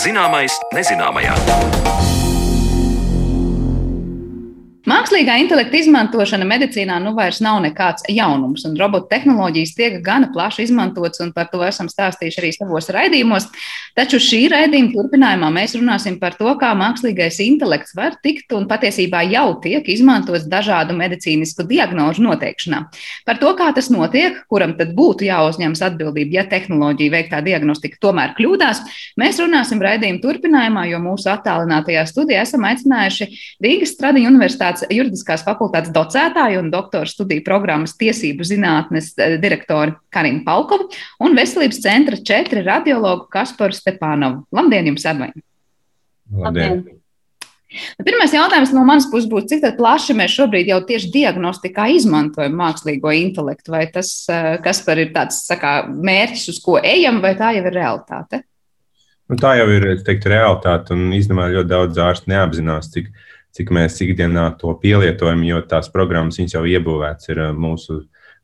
Zināmais 0.04 0.52
nezināmajā. 0.76 1.83
Mākslīgā 4.84 5.38
intelekta 5.40 5.78
izmantošana 5.78 6.44
medicīnā 6.44 6.98
nu 7.00 7.14
vairs 7.16 7.38
nav 7.40 7.56
nekāds 7.64 8.04
jaunums, 8.12 8.66
un 8.68 8.74
robotu 8.76 9.06
tehnoloģijas 9.14 9.70
tiek 9.78 9.94
gana 10.04 10.28
plaši 10.32 10.66
izmantotas, 10.66 11.22
un 11.24 11.30
par 11.32 11.46
to 11.48 11.62
esam 11.64 11.88
stāstījuši 11.88 12.40
arī 12.42 12.50
savos 12.52 12.90
raidījumos. 12.92 13.46
Taču 13.96 14.20
šī 14.20 14.42
raidījuma 14.52 14.92
turpinājumā 14.92 15.48
mēs 15.56 15.76
runāsim 15.78 16.18
par 16.20 16.36
to, 16.36 16.52
kā 16.60 16.74
mākslīgais 16.76 17.40
intelekts 17.46 17.96
var 17.96 18.18
tikt 18.20 18.52
un 18.52 18.66
patiesībā 18.68 19.22
jau 19.30 19.54
tiek 19.64 19.88
izmantots 19.88 20.44
dažādu 20.52 20.92
medicīnisku 20.98 21.64
diagnožu 21.70 22.26
noteikšanā. 22.26 22.82
Par 23.24 23.40
to, 23.40 23.54
kā 23.56 23.70
tas 23.72 23.88
notiek, 23.88 24.42
kuram 24.52 24.76
tad 24.76 24.92
būtu 24.98 25.24
jāuzņemas 25.30 25.84
atbildība, 25.88 26.42
ja 26.42 26.46
tehnoloģija 26.52 27.16
veiktā 27.16 27.40
diagnostika 27.46 28.02
tomēr 28.04 28.36
kļūdās, 28.36 28.84
mēs 29.16 29.40
runāsim 29.40 29.80
raidījuma 29.80 30.20
turpinājumā, 30.28 30.84
jo 30.92 31.00
mūsu 31.08 31.32
attālinātajā 31.32 32.04
studijā 32.12 32.44
esam 32.44 32.68
aicinājuši 32.68 33.32
Rīgas 33.64 33.96
Stradiņu 33.96 34.34
universitātes 34.34 34.73
universitātes 34.74 34.90
juridiskās 34.90 35.44
fakultātes 35.44 35.92
docētāju 35.94 36.62
un 36.62 36.70
doktora 36.72 37.06
studiju 37.06 37.44
programmas 37.44 37.96
tiesību 37.96 38.44
zinātnes 38.44 39.14
eh, 39.18 39.38
direktori 39.38 39.94
Karinu 40.10 40.44
Palkovu 40.44 40.90
un 41.20 41.36
veselības 41.36 41.80
centra 41.82 42.16
četri 42.16 42.62
radiologu 42.64 43.28
Kasparu 43.30 43.74
Stepānovu. 43.74 44.44
Labdien 44.52 44.86
jums 44.86 45.04
abiem! 45.06 45.32
Labdien! 46.30 46.84
Nu, 47.98 48.04
pirmais 48.06 48.30
jautājums 48.30 48.70
no 48.70 48.84
manas 48.86 49.08
puses 49.10 49.26
būtu, 49.26 49.48
cik 49.50 49.74
plaši 49.76 50.14
mēs 50.14 50.30
šobrīd 50.36 50.68
jau 50.70 50.78
tieši 50.86 51.08
diagnostikā 51.10 51.88
izmantojam 51.90 52.54
mākslīgo 52.54 53.10
intelektu? 53.10 53.72
Vai 53.74 53.88
tas, 53.90 54.26
eh, 54.30 54.58
kas 54.62 54.82
par 54.86 54.98
ir 54.98 55.12
tāds 55.14 55.42
sakā, 55.48 55.82
mērķis, 55.90 56.48
uz 56.54 56.60
ko 56.62 56.78
ejam, 56.78 57.20
vai 57.20 57.34
tā 57.34 57.54
jau 57.56 57.66
ir 57.66 57.74
realitāte? 57.74 58.44
Nu, 59.24 59.38
tā 59.40 59.56
jau 59.56 59.66
ir 59.72 59.88
teiktu, 60.04 60.28
realitāte, 60.28 60.92
un 60.92 61.08
īstenībā 61.16 61.48
ļoti 61.48 61.70
daudz 61.70 61.98
ārstu 61.98 62.28
neapzinās, 62.28 62.90
cik, 62.92 63.08
cik 63.54 63.70
mēs 63.74 64.00
ikdienā 64.02 64.48
to 64.58 64.72
pielietojam, 64.82 65.44
jo 65.46 65.60
tās 65.70 65.90
programmas 65.92 66.40
jau 66.42 66.64
iebūvētas 66.66 67.30
ir 67.30 67.40
mūsu 67.54 68.02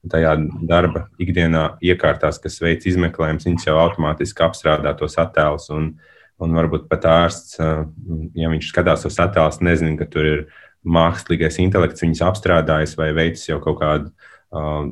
tajā 0.09 0.37
darba 0.65 1.09
ikdienā 1.21 1.65
iekārtās, 1.85 2.39
kas 2.41 2.61
veic 2.63 2.87
izmeklējumus, 2.89 3.49
viņš 3.49 3.67
jau 3.69 3.77
automātiski 3.83 4.45
apstrādā 4.47 4.95
tos 4.97 5.19
attēlus. 5.21 5.69
Un, 5.75 5.93
un 6.41 6.57
varbūt 6.57 6.87
pat 6.89 7.05
ārsts, 7.11 7.59
ja 8.39 8.53
viņš 8.53 8.71
skatās 8.71 9.05
tos 9.05 9.21
attēlus, 9.21 9.61
nezina, 9.67 9.99
ka 10.01 10.09
tur 10.09 10.29
ir 10.29 10.43
mākslīgais 10.81 11.61
intelekts, 11.61 12.05
viņus 12.05 12.25
apstrādājis 12.31 12.97
vai 12.97 13.11
veicis 13.17 13.51
jau 13.51 13.59
kaut 13.61 13.81
kādu 13.83 14.09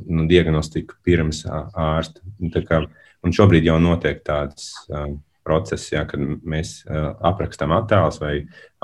nu, 0.04 0.26
diagnostiku 0.28 0.98
pirms 1.06 1.44
ārsta. 1.48 2.20
Kā, 2.68 2.82
un 3.24 3.34
šobrīd 3.34 3.70
jau 3.70 3.78
notiek 3.82 4.20
tāds. 4.26 4.74
Uh, 5.48 5.58
process, 5.58 5.88
ja, 5.92 6.04
kad 6.08 6.20
mēs 6.44 6.82
uh, 6.84 7.12
aprakstām 7.26 7.72
attēlus 7.76 8.20
vai 8.22 8.34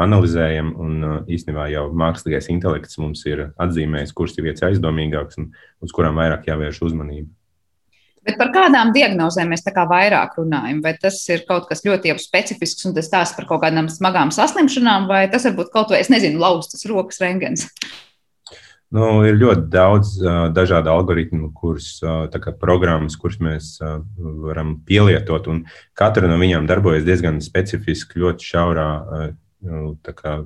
analizējam, 0.00 0.72
un 0.80 0.96
uh, 1.04 1.14
īstenībā 1.30 1.68
jau 1.72 1.86
mākslīgais 1.96 2.50
intelekts 2.54 3.00
mums 3.02 3.24
ir 3.28 3.50
atzīmējis, 3.60 4.14
kuras 4.16 4.36
ir 4.38 4.48
vietas 4.48 4.66
aizdomīgākas 4.70 5.40
un 5.42 5.50
uz 5.84 5.94
kurām 5.94 6.20
vairāk 6.20 6.48
jāvērš 6.48 6.82
uzmanība. 6.88 7.28
Bet 8.24 8.38
par 8.40 8.54
kādām 8.54 8.94
diagnozēm 8.96 9.50
mēs 9.52 9.66
vairāk 9.90 10.38
runājam? 10.38 10.78
Vai 10.84 10.94
tas 10.96 11.18
ir 11.28 11.42
kaut 11.44 11.66
kas 11.68 11.84
ļoti 11.84 12.14
specifisks 12.22 12.88
un 12.88 12.94
tas 12.96 13.10
stāsta 13.10 13.36
par 13.36 13.50
kaut 13.50 13.60
kādām 13.66 13.90
smagām 13.92 14.32
saslimšanām, 14.32 15.10
vai 15.10 15.26
tas 15.28 15.44
varbūt 15.50 15.68
kaut 15.74 15.92
vai, 15.92 16.00
es 16.00 16.08
nezinu, 16.08 16.40
laustas 16.40 16.86
rokas 16.88 17.20
rengens? 17.20 17.68
Nu, 18.94 19.24
ir 19.26 19.38
ļoti 19.40 19.64
daudz 19.72 20.10
uh, 20.20 20.34
dažādu 20.54 20.92
algoritmu, 20.92 21.48
kuras 21.56 21.96
uh, 22.04 22.28
programmas, 22.60 23.16
kuras 23.18 23.40
mēs 23.42 23.70
uh, 23.82 24.02
varam 24.18 24.76
pielietot. 24.86 25.48
Katra 25.98 26.28
no 26.30 26.36
viņām 26.38 26.68
darbojas 26.70 27.06
diezgan 27.06 27.40
specifiski, 27.42 28.20
ļoti 28.22 28.52
šaurā. 28.52 28.90
Uh, 29.00 29.32
kā, 30.14 30.38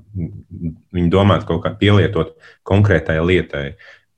viņi 0.95 1.09
domā 1.13 1.41
kaut 1.47 1.63
kā 1.65 1.73
pielietot 1.79 2.37
konkrētai 2.69 3.21
lietai. 3.25 3.69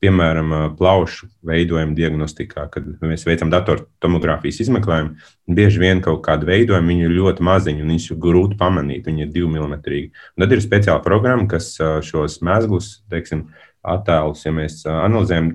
Piemēram, 0.01 0.77
plaušu 0.79 1.27
veidojuma 1.45 1.93
diagnostikā, 1.93 2.71
kad 2.73 2.87
mēs 3.05 3.27
veicam 3.29 3.51
datortomogrāfijas 3.53 4.63
izmeklējumu, 4.65 5.19
bieži 5.53 5.83
vien 5.83 6.01
kaut 6.01 6.23
kāda 6.25 6.49
veidojuma 6.49 6.95
ir 6.97 7.13
ļoti 7.13 7.45
maziņa 7.45 7.85
un 7.85 7.93
viņus 7.93 8.07
ir 8.15 8.21
grūti 8.23 8.57
pamanīt. 8.57 9.05
Viņi 9.05 9.27
ir 9.27 9.35
divi 9.35 9.51
milimetri. 9.53 10.01
Tad 10.41 10.55
ir 10.57 10.65
speciāla 10.65 11.05
programma, 11.05 11.45
kas 11.53 11.75
šos 11.77 12.39
mēslus, 12.41 13.03
teiksim, 13.13 13.51
attēlus, 13.83 14.45
ja 14.47 14.53
mēs 14.55 14.83
analizējam 14.89 15.55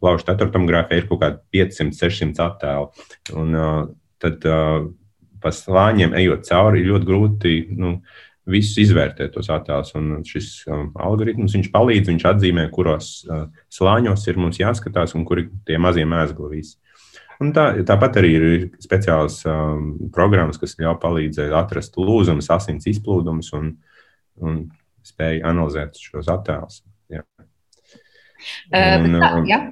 plaušu 0.00 0.28
datortomogrāfijā, 0.28 1.00
ir 1.00 1.08
kaut 1.08 1.22
kādi 1.22 1.40
500, 1.56 1.96
600 1.96 2.44
attēlu. 2.44 2.90
Un, 3.40 3.56
tad 4.22 4.44
pa 5.42 5.52
slāņiem 5.54 6.14
ejot 6.20 6.44
cauri, 6.46 6.82
ir 6.82 6.92
ļoti 6.92 7.08
grūti 7.08 7.54
nu, 7.78 7.96
visus 8.48 8.78
izvērtēt 8.84 9.34
tos 9.34 9.50
attēlus. 9.52 9.94
Un 9.98 10.22
šis 10.26 10.50
um, 10.70 10.90
algoritms 11.02 11.56
palīdz, 11.74 12.12
viņš 12.12 12.28
atzīmē, 12.32 12.68
kuros 12.74 13.14
uh, 13.28 13.48
slāņos 13.72 14.28
ir 14.30 14.40
mums 14.40 14.60
jāskatās 14.62 15.16
un 15.18 15.26
kur 15.28 15.42
ir 15.42 15.50
tie 15.68 15.80
mazie 15.82 16.06
mēsli 16.08 16.50
visi. 16.52 16.76
Un 17.42 17.50
tā, 17.54 17.72
tāpat 17.86 18.20
arī 18.20 18.30
ir 18.36 18.44
speciāls 18.82 19.40
um, 19.50 19.96
programmas, 20.14 20.60
kas 20.62 20.76
ļauj 20.78 21.00
palīdzēt 21.02 21.54
atrast 21.58 21.98
lūzumus, 21.98 22.50
asins 22.54 22.86
izplūdumus 22.90 23.50
un, 23.58 23.72
un 24.42 24.62
spēj 25.06 25.42
analizēt 25.48 25.98
šos 25.98 26.30
attēlus. 26.30 26.82
Uh, 28.72 28.98
un, 29.06 29.16
tā, 29.20 29.30
um, 29.38 29.48
jā. 29.48 29.62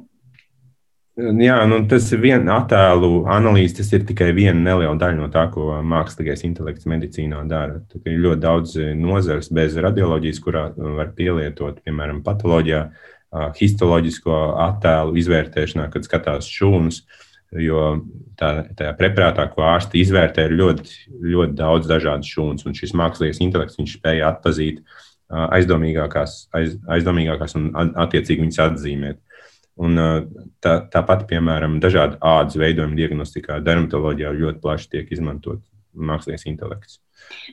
Nu, 1.20 1.80
tas 1.90 2.06
ir 2.14 2.20
viena 2.22 2.60
attēlu 2.60 3.24
analīze. 3.28 3.76
Tas 3.80 3.90
ir 3.92 4.04
tikai 4.08 4.30
viena 4.36 4.60
neliela 4.60 4.96
daļa 4.98 5.18
no 5.18 5.28
tā, 5.32 5.46
ko 5.52 5.74
mākslīgais 5.84 6.44
intelekts 6.46 6.88
medicīnā 6.88 7.42
dara. 7.50 7.80
Tad 7.90 8.06
ir 8.08 8.20
ļoti 8.24 8.40
daudz 8.40 8.76
nozares 8.96 9.50
bez 9.52 9.76
radioloģijas, 9.76 10.40
kurā 10.44 10.68
var 10.78 11.10
pielietot, 11.16 11.82
piemēram, 11.84 12.22
patoloģijā, 12.26 12.84
histoloģisko 13.58 14.38
attēlu 14.68 15.18
izvērtēšanā, 15.20 15.90
kad 15.92 16.08
skatās 16.08 16.48
šūnas. 16.50 17.02
Jo 17.58 17.98
tā, 18.38 18.70
tajā 18.78 18.94
preparātā, 18.98 19.48
ko 19.50 19.64
ārsti 19.66 20.00
izvērtē, 20.04 20.46
ir 20.46 20.56
ļoti, 20.60 20.98
ļoti 21.34 21.56
daudz 21.58 21.90
dažādu 21.90 22.28
šūnu. 22.30 22.62
Un 22.70 22.76
šis 22.78 22.94
mākslīgais 22.96 23.42
intelekts 23.42 23.80
spēja 23.90 24.30
atpazīt 24.30 24.84
aizdomīgākās, 25.30 26.36
aiz, 26.56 26.76
aizdomīgākās 26.90 27.56
un 27.58 27.70
attiecīgi 27.76 28.46
viņas 28.46 28.62
atzīmēt. 28.66 29.20
Un, 29.80 29.96
tā, 30.60 30.74
tāpat, 30.92 31.24
piemēram, 31.30 31.78
dažādu 31.80 32.18
ādas 32.26 32.58
veidojumu 32.60 32.98
diagnostikā, 32.98 33.60
dermatoloģijā 33.64 34.32
ļoti 34.36 34.60
plaši 34.60 34.90
tiek 34.96 35.14
izmantot 35.14 35.62
mākslīgais 35.94 36.44
intelekts. 36.50 36.98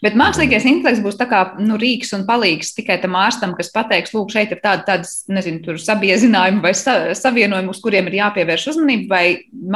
Bet 0.02 0.16
mākslīgais 0.18 0.66
intelekts 0.68 1.02
būs 1.04 1.18
kā 1.30 1.42
nu, 1.62 1.78
rīks 1.80 2.14
un 2.18 2.26
palīgs 2.28 2.74
tikai 2.78 2.98
tam 3.02 3.18
ārstam, 3.20 3.54
kas 3.58 3.70
pateiks, 3.74 4.14
lūk, 4.16 4.32
šeit 4.34 4.54
ir 4.54 4.62
tādi, 4.64 4.86
tādas, 4.88 5.20
nezinu, 5.30 5.78
sabiezinājumi 5.82 6.64
vai 6.64 6.74
sa 6.78 6.98
savienojumi, 7.18 7.74
uz 7.74 7.82
kuriem 7.84 8.10
ir 8.10 8.20
jāpievērš 8.22 8.70
uzmanība, 8.74 9.10
vai 9.14 9.26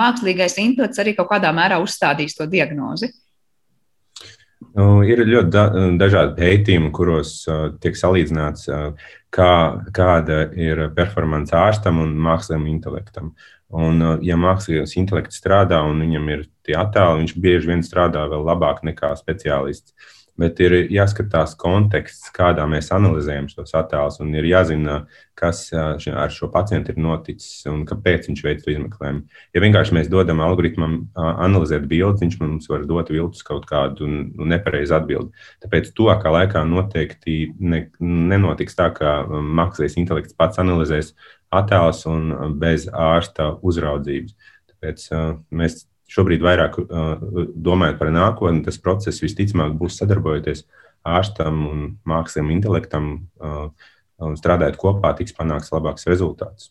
mākslīgais 0.01 0.57
intelekts 0.61 1.01
arī 1.01 1.15
kaut 1.17 1.29
kādā 1.33 1.53
mērā 1.55 1.79
uzstādīs 1.83 2.37
to 2.37 2.49
diagnozi? 2.49 3.11
Nu, 4.77 5.01
ir 5.03 5.23
ļoti 5.27 5.51
da 5.51 5.63
dažādi 5.99 6.37
pētījumi, 6.37 6.91
kuros 6.95 7.33
uh, 7.49 7.73
tiek 7.83 7.97
salīdzināts, 7.99 8.69
uh, 8.71 9.09
kā, 9.33 9.51
kāda 9.95 10.45
ir 10.55 10.85
performance 10.95 11.55
ārstam 11.57 11.99
un 12.03 12.13
mākslīgam 12.15 12.69
intelektam. 12.71 13.33
Un, 13.71 13.99
uh, 13.99 14.15
ja 14.23 14.39
mākslīgais 14.39 14.95
intelekts 14.99 15.41
strādā 15.41 15.81
un 15.87 15.99
viņam 16.05 16.31
ir 16.35 16.47
tie 16.67 16.77
attēli, 16.79 17.25
viņš 17.25 17.35
bieži 17.43 17.73
vien 17.73 17.83
strādā 17.83 18.23
vēl 18.31 18.47
labāk 18.47 18.79
nekā 18.87 19.11
speciālists. 19.19 19.91
Uh, 19.91 20.20
bet 20.41 20.59
ir 20.63 20.75
jāskatās 20.91 21.53
konteksts, 21.59 22.31
kādā 22.33 22.65
mēs 22.69 22.89
analizējam 22.95 23.49
šos 23.51 23.73
attēlus, 23.77 24.19
un 24.23 24.33
ir 24.35 24.47
jāzina, 24.49 25.01
kas 25.37 25.63
ar 25.73 26.33
šo 26.33 26.49
pacientu 26.53 26.93
ir 26.93 27.01
noticis 27.01 27.65
un 27.69 27.83
kāpēc 27.89 28.29
viņš 28.29 28.43
veic 28.45 28.63
to 28.63 28.73
izmeklējumu. 28.73 29.23
Ja 29.55 29.63
vienkārši 29.63 29.97
mēs 29.97 30.09
dodam 30.11 30.41
algoritmam 30.45 30.97
analizēt 31.17 31.87
bildes, 31.89 32.21
viņš 32.23 32.39
mums 32.41 32.69
var 32.71 32.85
dot 32.89 33.11
viltus 33.13 33.45
kaut 33.47 33.67
kādu 33.69 34.09
nepareizu 34.37 34.97
atbildi. 34.99 35.45
Tāpēc 35.65 35.93
tuvākā 35.97 36.33
laikā 36.37 36.65
noteikti 36.69 37.37
ne, 37.59 37.85
nenotiks 38.01 38.77
tā, 38.77 38.91
ka 38.95 39.21
mākslīgais 39.29 39.99
intelekts 40.01 40.37
pats 40.37 40.61
analizēs 40.61 41.13
attēlus 41.51 42.05
un 42.09 42.57
bez 42.61 42.87
ārsta 42.89 43.53
uzraudzības. 43.61 44.35
Tāpēc 44.71 45.07
mēs 45.53 45.83
šobrīd 46.11 46.43
vairāk 46.43 46.77
uh, 46.81 47.23
domājot 47.55 48.01
par 48.01 48.11
nākotni, 48.13 48.65
tas 48.65 48.79
process 48.81 49.23
visticamāk 49.23 49.77
būs 49.79 49.99
sadarbojoties 50.01 50.65
ārstam 51.07 51.63
un 51.69 51.87
māksliniekam, 52.07 52.53
intelektam, 52.57 53.09
uh, 53.41 53.71
strādājot 54.37 54.77
kopā, 54.81 55.15
tiks 55.17 55.33
panāks 55.37 55.71
labāks 55.73 56.05
rezultāts. 56.09 56.69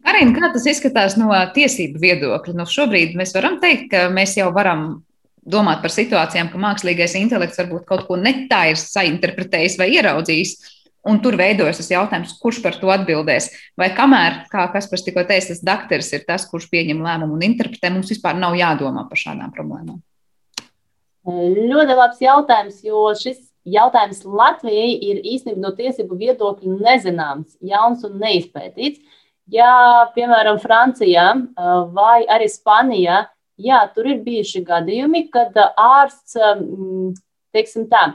Karina, 0.00 0.32
kā 0.32 0.48
tas 0.54 0.64
izskatās 0.66 1.14
no 1.20 1.28
tiesību 1.54 2.00
viedokļa? 2.00 2.56
Nu, 2.56 2.66
šobrīd 2.66 3.14
mēs 3.20 3.34
varam 3.36 3.60
teikt, 3.62 3.90
ka 3.92 4.08
mēs 4.12 4.34
jau 4.38 4.48
varam 4.56 5.02
domāt 5.50 5.82
par 5.84 5.92
situācijām, 5.92 6.50
ka 6.52 6.60
mākslīgais 6.60 7.16
intelekts 7.20 7.60
varbūt 7.60 7.86
kaut 7.88 8.06
ko 8.08 8.16
netā 8.20 8.66
ir 8.72 8.80
sainterpretējis 8.80 9.76
vai 9.80 9.90
ieraudzījis. 9.96 10.54
Un 11.08 11.16
tur 11.24 11.32
veidojas 11.40 11.78
tas 11.80 11.88
jautājums, 11.88 12.34
kurš 12.42 12.58
par 12.60 12.74
to 12.76 12.90
atbildēs. 12.92 13.48
Vai 13.80 13.88
kamēr, 13.96 14.42
kā 14.52 14.66
Kaspars 14.74 15.06
tikko 15.06 15.24
teica, 15.24 15.54
tas 15.54 15.62
dakteris 15.64 16.10
ir 16.12 16.26
tas, 16.28 16.44
kurš 16.50 16.66
pieņem 16.72 17.00
lēmumu 17.06 17.38
un 17.38 17.44
interpretē, 17.46 17.88
mums 17.94 18.12
vispār 18.12 18.36
nav 18.36 18.56
jādomā 18.58 19.06
par 19.08 19.20
šādām 19.20 19.54
problēmām? 19.56 20.02
Ļoti 21.30 21.96
labs 21.96 22.20
jautājums, 22.20 22.82
jo 22.84 23.06
šis 23.16 23.40
jautājums 23.68 24.22
Latvijai 24.24 24.92
ir 25.08 25.24
īstenībā 25.24 25.60
no 25.64 25.72
tiesību 25.76 26.16
viedokļa 26.20 26.76
nezināms, 26.80 27.56
jauns 27.64 28.04
un 28.08 28.20
neizpētīts. 28.20 29.00
Ja, 29.50 30.06
piemēram, 30.14 30.60
Francijā 30.62 31.26
vai 31.96 32.22
arī 32.30 32.46
Spanijā, 32.48 33.24
jā, 33.60 33.80
tur 33.94 34.08
ir 34.12 34.20
bijuši 34.24 34.62
gadījumi, 34.68 35.26
kad 35.32 35.56
ārsts, 35.74 36.36
teiksim 37.56 37.88
tā, 37.90 38.12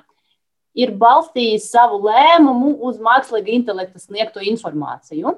ir 0.75 0.91
balstījis 0.99 1.69
savu 1.71 2.01
lēmumu 2.05 2.75
uz 2.85 2.99
mākslīga 3.03 3.53
intelekta 3.55 4.01
sniegto 4.01 4.43
informāciju. 4.43 5.37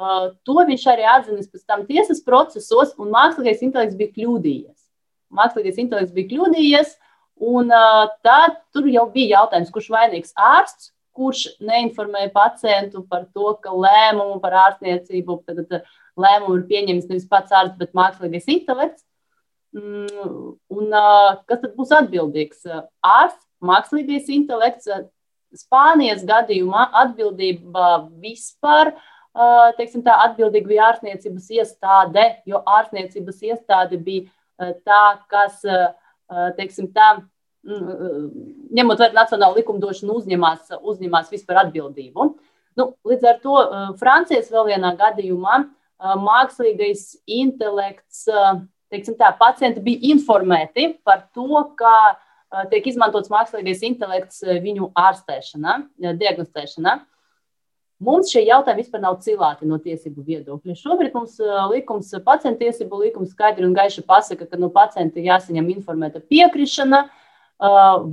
Uh, 0.00 0.30
to 0.46 0.62
viņš 0.64 0.84
arī 0.92 1.04
atzīst 1.10 1.50
pēc 1.50 1.64
tam 1.66 1.82
tiesas 1.88 2.22
procesos, 2.24 2.94
un 3.00 3.10
mākslīgais 3.12 3.64
intelekts 3.66 3.98
bija 3.98 4.14
kļūdījies. 4.14 4.78
Mākslīgais 5.34 5.82
intelekts 5.82 6.14
bija 6.14 6.30
kļūdījies, 6.30 6.94
un 7.50 7.74
uh, 7.74 8.06
tad 8.24 8.60
tur 8.74 8.86
jau 8.88 9.08
bija 9.10 9.40
jautājums, 9.40 9.74
kurš 9.74 9.90
vainīgs 9.92 10.32
ārsts, 10.38 10.92
kurš 11.18 11.44
neinformēja 11.58 12.30
pacientu 12.32 13.02
par 13.10 13.26
to, 13.34 13.50
ka 13.60 13.74
lēmumu 13.74 14.38
par 14.40 14.54
ārstniecību, 14.68 15.40
tad 15.50 15.82
lēmumu 16.20 16.60
ir 16.60 16.66
pieņemis 16.70 17.10
nevis 17.10 17.28
pats 17.28 17.52
ārsts, 17.52 17.78
bet 17.80 17.96
mākslīgais 17.98 18.46
intelekts. 18.54 19.02
Mm, 19.74 20.54
un 20.70 20.94
uh, 20.94 21.42
kas 21.50 21.60
tad 21.66 21.74
būs 21.76 21.92
atbildīgs? 21.98 22.62
Ārsts 23.02 23.49
mākslīgais 23.64 24.28
intelekts. 24.32 24.88
Spānijas 25.50 26.22
gadījumā 26.22 26.84
atbildība 27.00 28.06
vispār, 28.22 28.92
teiksim, 29.78 30.04
tā 30.06 30.14
atbildīga 30.28 30.70
bija 30.70 30.84
ārstniecības 30.92 31.48
iestāde, 31.56 32.26
jo 32.46 32.60
ārstniecības 32.62 33.42
iestāde 33.48 33.98
bija 33.98 34.70
tā, 34.86 35.02
kas, 35.32 35.58
teiksim, 36.54 36.92
tā, 36.94 37.16
ņemot 37.66 39.02
vērā 39.02 39.12
nacionālu 39.16 39.58
likumdošanu, 39.58 40.20
uzņemās, 40.22 40.70
uzņemās 40.80 41.34
vispār 41.34 41.64
atbildību. 41.66 42.30
Nu, 42.78 42.86
līdz 43.04 43.26
ar 43.26 43.42
to 43.42 43.56
Francijas 43.98 44.48
vēl 44.54 44.70
vienā 44.70 44.94
gadījumā 44.96 45.64
mākslīgais 46.22 47.18
intelekts, 47.26 48.22
teiksim 48.90 49.18
tā, 49.18 49.34
pacienti 49.36 49.82
bija 49.82 50.14
informēti 50.14 50.92
par 51.04 51.26
to, 51.34 51.66
kā 51.76 51.96
tiek 52.72 52.88
izmantots 52.90 53.30
mākslīgais 53.32 53.84
intelekts 53.86 54.42
viņu 54.42 54.90
ārstēšanā, 54.98 55.76
diagnostēšanā. 56.20 56.98
Mums 58.00 58.30
šie 58.32 58.46
jautājumi 58.46 58.80
vispār 58.80 59.02
nav 59.02 59.18
cilāti 59.20 59.68
no 59.68 59.76
tiesību 59.82 60.24
viedokļa. 60.24 60.76
Šobrīd 60.78 61.12
mums 61.18 61.36
likums, 61.72 62.14
pacientu 62.24 62.64
tiesību 62.64 63.02
likums 63.02 63.34
skaidri 63.34 63.66
un 63.68 63.76
gaiši 63.76 64.06
pasaka, 64.08 64.48
ka 64.48 64.60
no 64.60 64.70
pacienta 64.72 65.20
jāsaņem 65.20 65.68
informēta 65.74 66.22
piekrišana, 66.24 67.02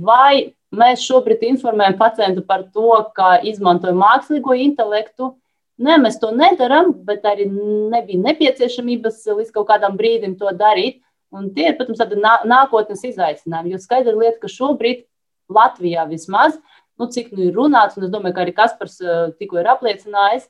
vai 0.04 0.52
mēs 0.76 1.06
šobrīd 1.08 1.46
informējam 1.54 1.96
pacientu 1.96 2.44
par 2.44 2.66
to, 2.68 2.98
ka 3.16 3.38
izmantojam 3.48 4.02
mākslīgo 4.04 4.58
intelektu, 4.60 5.32
Nē, 5.78 5.94
mēs 6.02 6.16
to 6.18 6.32
nedarām, 6.34 6.90
bet 7.06 7.26
arī 7.28 7.44
nebija 7.46 8.18
nepieciešamības 8.24 9.20
līdz 9.30 9.52
kaut 9.54 9.68
kādam 9.68 9.94
brīdim 9.98 10.34
to 10.40 10.50
darīt. 10.58 10.98
Un 11.34 11.50
tie 11.52 11.70
ir, 11.70 11.76
protams, 11.76 12.00
tādi 12.00 12.18
nākotnes 12.48 13.02
izaicinājumi. 13.04 13.74
Jo 13.74 13.80
skaidra 13.82 14.14
lieta, 14.16 14.38
ka 14.42 14.48
šobrīd 14.52 15.04
Latvijā 15.52 16.06
vismaz, 16.08 16.56
nu, 17.00 17.08
cik 17.12 17.32
nu 17.36 17.48
ir 17.48 17.56
runāts, 17.56 17.98
un 17.98 18.06
es 18.06 18.12
domāju, 18.12 18.36
ka 18.36 18.44
arī 18.44 18.54
Kaspars 18.56 18.96
tikko 19.40 19.60
ir 19.60 19.68
apliecinājis, 19.74 20.48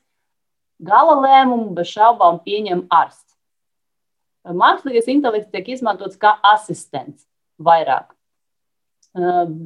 gala 0.79 1.17
lēmumu 1.19 1.73
bez 1.75 1.91
šaubām 1.91 2.39
pieņem 2.45 2.85
ārsts. 2.93 3.35
Mākslīgais 4.47 5.09
intelekts 5.11 5.51
tiek 5.51 5.67
izmantots 5.75 6.17
kā 6.19 6.37
asistents 6.55 7.27
vairāk. 7.59 8.13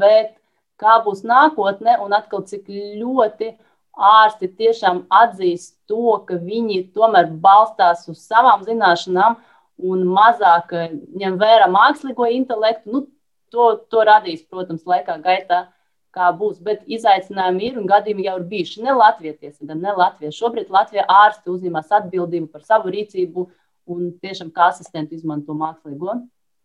Bet 0.01 0.33
kā 0.81 0.97
būs 1.05 1.21
nākotne 1.27 1.99
un 2.03 2.15
atkal 2.17 2.43
cik 2.49 2.67
ļoti 2.73 3.53
ārsti 3.93 4.49
tiešām 4.57 5.03
atzīst 5.13 5.75
to, 5.87 6.17
ka 6.27 6.39
viņi 6.41 6.87
tomēr 6.95 7.29
balstās 7.29 8.07
uz 8.09 8.23
savām 8.25 8.65
zināšanām 8.65 9.37
un 9.81 10.03
mazāk 10.09 10.73
eh, 10.77 10.97
ņem 11.21 11.37
vērā 11.41 11.69
mākslīgo 11.71 12.27
intelektu, 12.35 12.91
nu, 12.93 13.05
to, 13.53 13.69
to 13.89 14.03
radīs, 14.07 14.45
protams, 14.49 14.85
laikā 14.89 15.19
gaitā. 15.23 15.67
Kā 16.13 16.27
būs, 16.37 16.59
bet 16.61 16.83
izaicinājumi 16.85 17.71
ir 17.71 17.77
un 17.81 17.87
gadījumi 17.89 18.27
jau 18.27 18.35
ir 18.37 18.43
bijuši. 18.51 18.83
Ne 18.85 18.93
Latvijas 18.93 19.39
tiesība, 19.41 19.73
ne 19.73 19.95
Latvijas. 19.97 20.37
Šobrīd 20.37 20.69
Latvijas 20.69 21.09
ārsti 21.09 21.49
uzņemas 21.49 21.89
atbildību 21.97 22.51
par 22.53 22.61
savu 22.61 22.93
rīcību 22.93 23.47
un 23.89 24.11
tiešām 24.21 24.51
kā 24.53 24.67
asistentu 24.69 25.17
izmanto 25.17 25.57
mākslīgo 25.57 26.19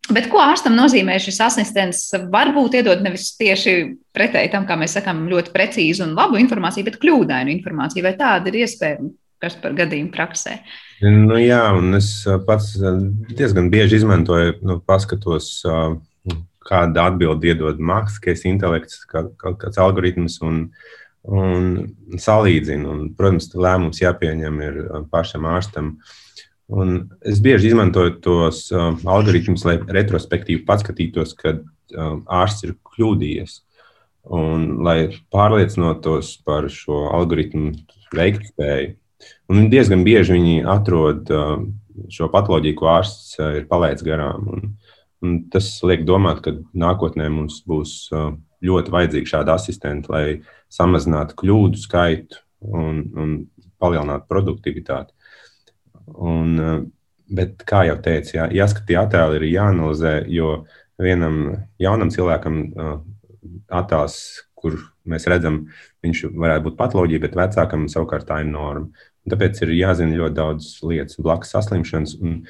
Bet 0.09 0.25
ko 0.31 0.39
ārstam 0.41 0.73
nozīmē 0.73 1.19
šis 1.21 1.37
asistents? 1.45 1.99
Varbūt 2.33 2.79
iedod 2.79 3.03
nevis 3.05 3.27
tieši 3.37 3.73
pretēji 4.15 4.49
tam, 4.55 4.65
kā 4.65 4.77
mēs 4.79 4.95
sakām, 4.97 5.27
ļoti 5.29 5.53
precīzu 5.53 6.07
un 6.07 6.15
labu 6.17 6.39
informāciju, 6.41 6.87
bet 6.87 6.97
kļūdainu 7.01 7.53
informāciju. 7.53 8.05
Vai 8.07 8.15
tāda 8.17 8.49
ir 8.49 8.57
iespēja, 8.63 9.05
kas 9.41 9.57
par 9.59 9.75
gadījumu 9.77 10.13
praksē? 10.15 10.59
Nu, 11.03 11.37
jā, 11.39 11.63
un 11.79 11.95
es 11.97 12.11
pats 12.47 12.73
diezgan 13.31 13.69
bieži 13.71 14.01
izmantoju, 14.01 14.57
nu, 14.67 14.79
paskatos, 14.83 15.51
kāda 16.69 17.09
atbildi 17.09 17.53
iedod 17.53 17.79
mākslinieks, 17.81 18.45
intelekts, 18.49 19.03
kā, 19.09 19.25
kāds 19.39 19.79
algoritms. 19.81 20.41
Un, 20.45 20.65
un 21.27 22.19
salīdzinu. 22.19 22.89
Un, 22.89 23.07
protams, 23.17 23.49
lēmums 23.55 24.01
jāpieņem 24.01 24.61
ir 24.65 24.81
pašam 25.11 25.47
ārstam. 25.49 25.95
Un 26.69 27.09
es 27.25 27.39
bieži 27.41 27.71
izmantoju 27.71 28.19
tos 28.21 28.67
uh, 28.73 28.91
algoritmus, 29.09 29.65
lai 29.65 29.79
retrospektīvi 29.81 30.67
paskatītos, 30.67 31.33
kad 31.39 31.63
uh, 31.63 32.19
ārsts 32.29 32.67
ir 32.67 32.75
kļūdījies. 32.93 33.57
Un 34.29 34.83
lai 34.85 35.09
pārliecinotos 35.33 36.35
par 36.45 36.67
šo 36.69 37.07
algoritmu 37.17 37.73
veiktspēju. 38.13 38.93
Un 39.49 39.69
diezgan 39.71 40.05
bieži 40.05 40.35
viņi 40.37 40.59
atrod 40.69 41.29
uh, 41.33 41.57
šo 42.13 42.29
patoloģiju, 42.33 42.77
ko 42.79 42.91
ārsts 42.93 43.39
uh, 43.39 43.53
ir 43.59 43.67
palaidis 43.69 44.05
garām. 44.05 44.47
Un, 44.53 44.69
un 45.25 45.39
tas 45.53 45.71
liek 45.87 46.05
domāt, 46.07 46.43
ka 46.45 46.55
nākotnē 46.77 47.29
mums 47.33 47.61
būs 47.67 47.95
uh, 48.13 48.31
ļoti 48.65 48.93
vajadzīga 48.93 49.33
šāda 49.33 49.55
asistenta, 49.59 50.13
lai 50.13 50.25
samazinātu 50.73 51.37
kļūdu 51.39 51.81
skaitu 51.81 52.41
un, 52.59 53.03
un 53.17 53.35
palielinātu 53.79 54.27
produktivitāti. 54.29 55.15
Un, 56.09 56.89
bet, 57.29 57.61
kā 57.69 57.85
jau 57.87 57.95
teicu, 58.03 58.35
jā, 58.39 58.47
jāskatās 58.59 59.05
attēli, 59.05 59.39
ir 59.39 59.47
jāanalizē, 59.53 60.13
jo 60.33 60.63
vienam 60.99 61.39
jaunam 61.79 62.11
cilvēkam 62.11 62.57
attēls, 63.71 64.17
kur 64.59 64.77
mēs 65.09 65.27
redzam, 65.31 65.61
viņš 66.05 66.25
varētu 66.35 66.67
būt 66.67 66.79
patoloģija, 66.79 67.23
bet 67.23 67.37
vecākam 67.39 67.87
savukārt 67.91 68.27
tā 68.29 68.41
ir 68.43 68.51
norma. 68.51 68.89
Un 69.25 69.33
tāpēc 69.33 69.61
ir 69.63 69.75
jāzina 69.77 70.17
ļoti 70.19 70.37
daudz 70.37 70.73
lietas, 70.85 71.19
blakus 71.23 71.53
saslimšanas. 71.55 72.17
Un, 72.23 72.41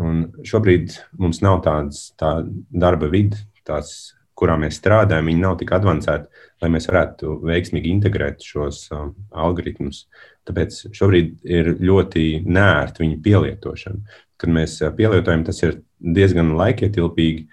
un 0.00 0.22
šobrīd 0.46 0.96
mums 1.20 1.42
nav 1.44 1.60
tādas 1.66 2.08
tā 2.20 2.40
darba 2.70 3.10
vidi, 3.12 3.38
tās, 3.66 4.14
kurā 4.40 4.56
mēs 4.56 4.78
strādājam, 4.80 5.28
viņi 5.28 5.42
nav 5.42 5.58
tik 5.60 5.72
avansēti, 5.76 6.44
lai 6.62 6.70
mēs 6.72 6.88
varētu 6.88 7.34
veiksmīgi 7.44 7.90
integrēt 7.92 8.44
šos 8.44 8.86
uh, 8.94 9.10
algoritmus. 9.36 10.06
Tāpēc 10.48 10.78
šobrīd 10.96 11.44
ir 11.44 11.74
ļoti 11.76 12.42
nērti 12.48 13.04
viņa 13.04 13.18
pielietošana. 13.26 14.16
Kad 14.40 14.54
mēs 14.56 14.78
pielietojam, 14.96 15.44
tas 15.44 15.60
ir 15.66 15.82
diezgan 16.00 16.54
laikietilpīgi, 16.56 17.44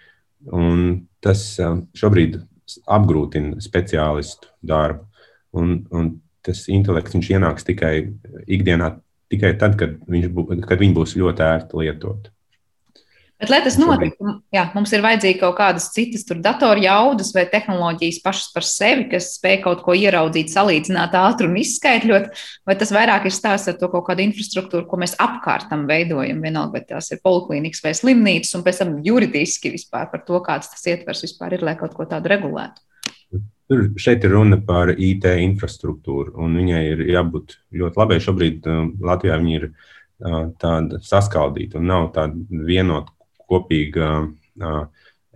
un 0.55 0.85
tas 1.23 1.43
šobrīd 1.97 2.39
apgrūtina 2.85 3.61
speciālistu 3.63 4.51
darbu. 4.67 5.05
Un, 5.57 5.75
un 5.95 6.09
tas 6.45 6.65
intelekts 6.71 7.15
ienāks 7.17 7.65
tikai 7.67 7.93
ikdienā, 8.47 8.93
tikai 9.31 9.53
tad, 9.59 9.77
kad, 9.79 9.97
viņš 10.07 10.27
bū, 10.33 10.47
kad 10.67 10.79
viņi 10.79 10.95
būs 10.95 11.15
ļoti 11.19 11.45
ērti 11.47 11.81
lietot. 11.81 12.29
Bet, 13.37 13.51
lai 13.53 13.59
tas 13.61 13.75
notiktu, 13.77 14.31
jā, 14.49 14.63
mums 14.73 14.89
ir 14.95 15.03
vajadzīga 15.05 15.37
kaut 15.43 15.59
kādas 15.59 15.91
citas 15.93 16.23
datoru 16.41 16.81
jaudas 16.81 17.29
vai 17.35 17.43
tehnoloģijas 17.45 18.17
pašas 18.23 18.47
par 18.55 18.65
sevi, 18.65 19.03
kas 19.11 19.27
spēj 19.35 19.59
kaut 19.61 19.83
ko 19.85 19.93
ieraudzīt, 19.93 20.49
salīdzināt 20.49 21.13
ātri 21.19 21.45
un 21.45 21.59
izskaidrot, 21.61 22.31
vai 22.65 22.75
tas 22.81 22.89
vairāk 22.95 23.27
ir 23.29 23.35
stāsts 23.35 23.69
ar 23.69 23.75
to 23.77 23.91
kaut 23.93 24.07
kādu 24.07 24.23
infrastruktūru, 24.25 24.87
ko 24.89 24.97
mēs 25.03 25.13
apkārtam 25.21 25.83
veidojam, 25.85 26.39
vienalga, 26.41 26.79
vai 26.79 26.89
tās 26.89 27.11
ir 27.13 27.21
poliklīnikas 27.21 27.83
vai 27.85 27.93
slimnīcas, 27.99 28.55
un 28.57 28.63
pēc 28.65 28.79
tam 28.81 28.95
juridiski 29.05 29.69
vispār 29.75 30.09
par 30.09 30.23
to, 30.25 30.39
kāds 30.47 30.71
tas 30.71 30.87
ietvers 30.89 31.21
vispār 31.27 31.59
ir, 31.59 31.65
lai 31.67 31.75
kaut 31.77 31.93
ko 31.93 32.07
tādu 32.09 32.31
regulētu. 32.33 32.81
Tur 33.69 33.83
šeit 34.01 34.25
ir 34.25 34.33
runa 34.33 34.57
par 34.65 34.95
IT 34.95 35.27
infrastruktūru, 35.43 36.33
un 36.41 36.57
viņai 36.57 36.81
ir 36.87 37.05
jābūt 37.11 37.53
ļoti 37.77 38.01
labai. 38.01 38.17
Šobrīd 38.23 38.65
uh, 38.65 38.81
Latvijā 39.03 39.37
viņa 39.43 39.53
ir 39.59 39.67
uh, 39.69 40.47
tāda 40.57 41.01
saskaldīta 41.05 41.77
un 41.77 41.89
nav 41.91 42.09
tāda 42.15 42.65
vienota 42.65 43.13
kopīga 43.49 44.11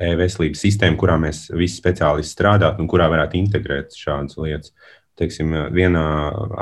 e-veselības 0.01 0.63
sistēma, 0.65 0.97
kurā 0.99 1.17
mēs 1.21 1.45
visi 1.53 1.79
speciālisti 1.79 2.35
strādātu 2.35 2.83
un 2.83 2.89
kurā 2.91 3.09
varētu 3.11 3.37
integrēt 3.39 3.97
šādas 3.97 4.39
lietas. 4.41 4.73
Teiksim, 5.19 5.51
vienā 5.75 6.03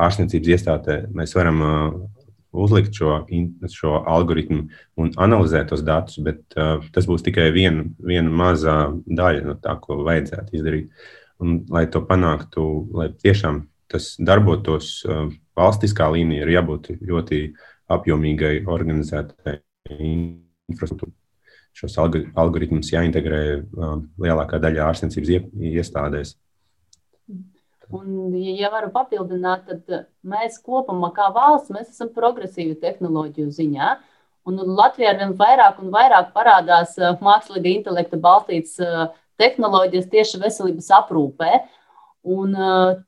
ārstniecības 0.07 0.55
iestādē 0.55 1.01
mēs 1.15 1.35
varam 1.38 1.62
uzlikt 2.51 2.95
šo, 2.97 3.19
šo 3.69 3.99
algoritmu 4.09 4.63
un 4.99 5.12
analizēt 5.21 5.69
tos 5.69 5.83
datus, 5.85 6.19
bet 6.25 6.41
uh, 6.57 6.83
tas 6.93 7.07
būs 7.09 7.23
tikai 7.25 7.49
viena, 7.55 7.85
viena 8.01 8.31
maza 8.33 8.77
daļa 9.05 9.45
no 9.45 9.55
tā, 9.62 9.75
ko 9.81 10.01
vajadzētu 10.07 10.57
izdarīt. 10.57 10.89
Un, 11.39 11.62
lai 11.71 11.85
to 11.88 12.01
panāktu, 12.03 12.63
lai 12.97 13.12
tiešām 13.13 13.62
tas 13.89 14.12
darbotos 14.19 14.97
uh, 15.05 15.29
valstiskā 15.57 16.09
līmenī, 16.15 16.41
ir 16.41 16.55
jābūt 16.57 16.91
ļoti 16.99 17.43
apjomīgai, 17.93 18.55
organizētai 18.69 19.59
infrastruktūrai 19.89 21.18
šos 21.77 21.95
algoritmus 21.99 22.91
jāintegrē 22.91 23.41
um, 23.60 24.03
lielākā 24.21 24.60
daļa 24.62 24.89
ārstniecības 24.89 25.49
iestādēs. 25.71 26.36
Un, 27.89 28.36
ja 28.38 28.69
varu 28.69 28.91
papildināt, 28.93 29.65
tad 29.69 29.95
uh, 29.95 30.05
mēs 30.21 30.60
kopumā, 30.62 31.10
kā 31.15 31.32
valsts, 31.34 31.73
esam 31.88 32.12
progresīvi 32.13 32.77
tehnoloģiju 32.82 33.49
ziņā. 33.55 33.95
Un 34.49 34.62
Latvijā 34.77 35.13
ar 35.13 35.19
vien 35.21 35.34
vairāk 35.38 35.82
un 35.82 35.89
vairāk 35.93 36.29
parādās 36.36 36.93
uh, 37.01 37.15
mākslīga 37.23 37.71
intelekta 37.71 38.19
balstītas 38.21 38.77
uh, 38.84 39.10
tehnoloģijas 39.41 40.10
tieši 40.12 40.41
veselības 40.43 40.93
aprūpē. 40.99 41.60
Un, 42.29 42.51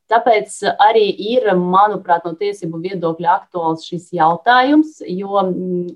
tāpēc 0.08 0.54
arī 0.80 1.04
ir, 1.34 1.50
manuprāt, 1.52 2.24
no 2.24 2.32
tiesību 2.40 2.78
viedokļa 2.80 3.34
aktuāls 3.34 3.84
šis 3.84 4.06
jautājums, 4.16 5.02
jo 5.04 5.36
mm, 5.36 5.90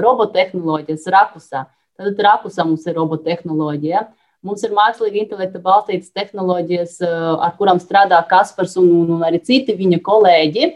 robotehnoloģijas 0.00 1.04
rakusā 1.12 1.66
Tad 1.96 2.22
rakusā 2.26 2.64
mums 2.66 2.84
ir 2.86 2.96
robotehnoloģija. 2.98 4.06
Mums 4.46 4.62
ir 4.66 4.74
mākslīga 4.76 5.22
intelekta 5.22 5.60
balstītas 5.62 6.12
tehnoloģijas, 6.14 6.98
eh, 7.02 7.14
ar 7.46 7.54
kurām 7.58 7.80
strādā 7.82 8.18
Kaspars 8.28 8.76
un, 8.80 8.90
un, 9.00 9.14
un 9.16 9.24
arī 9.26 9.40
citi 9.42 9.74
viņa 9.78 10.02
kolēģi. 10.06 10.68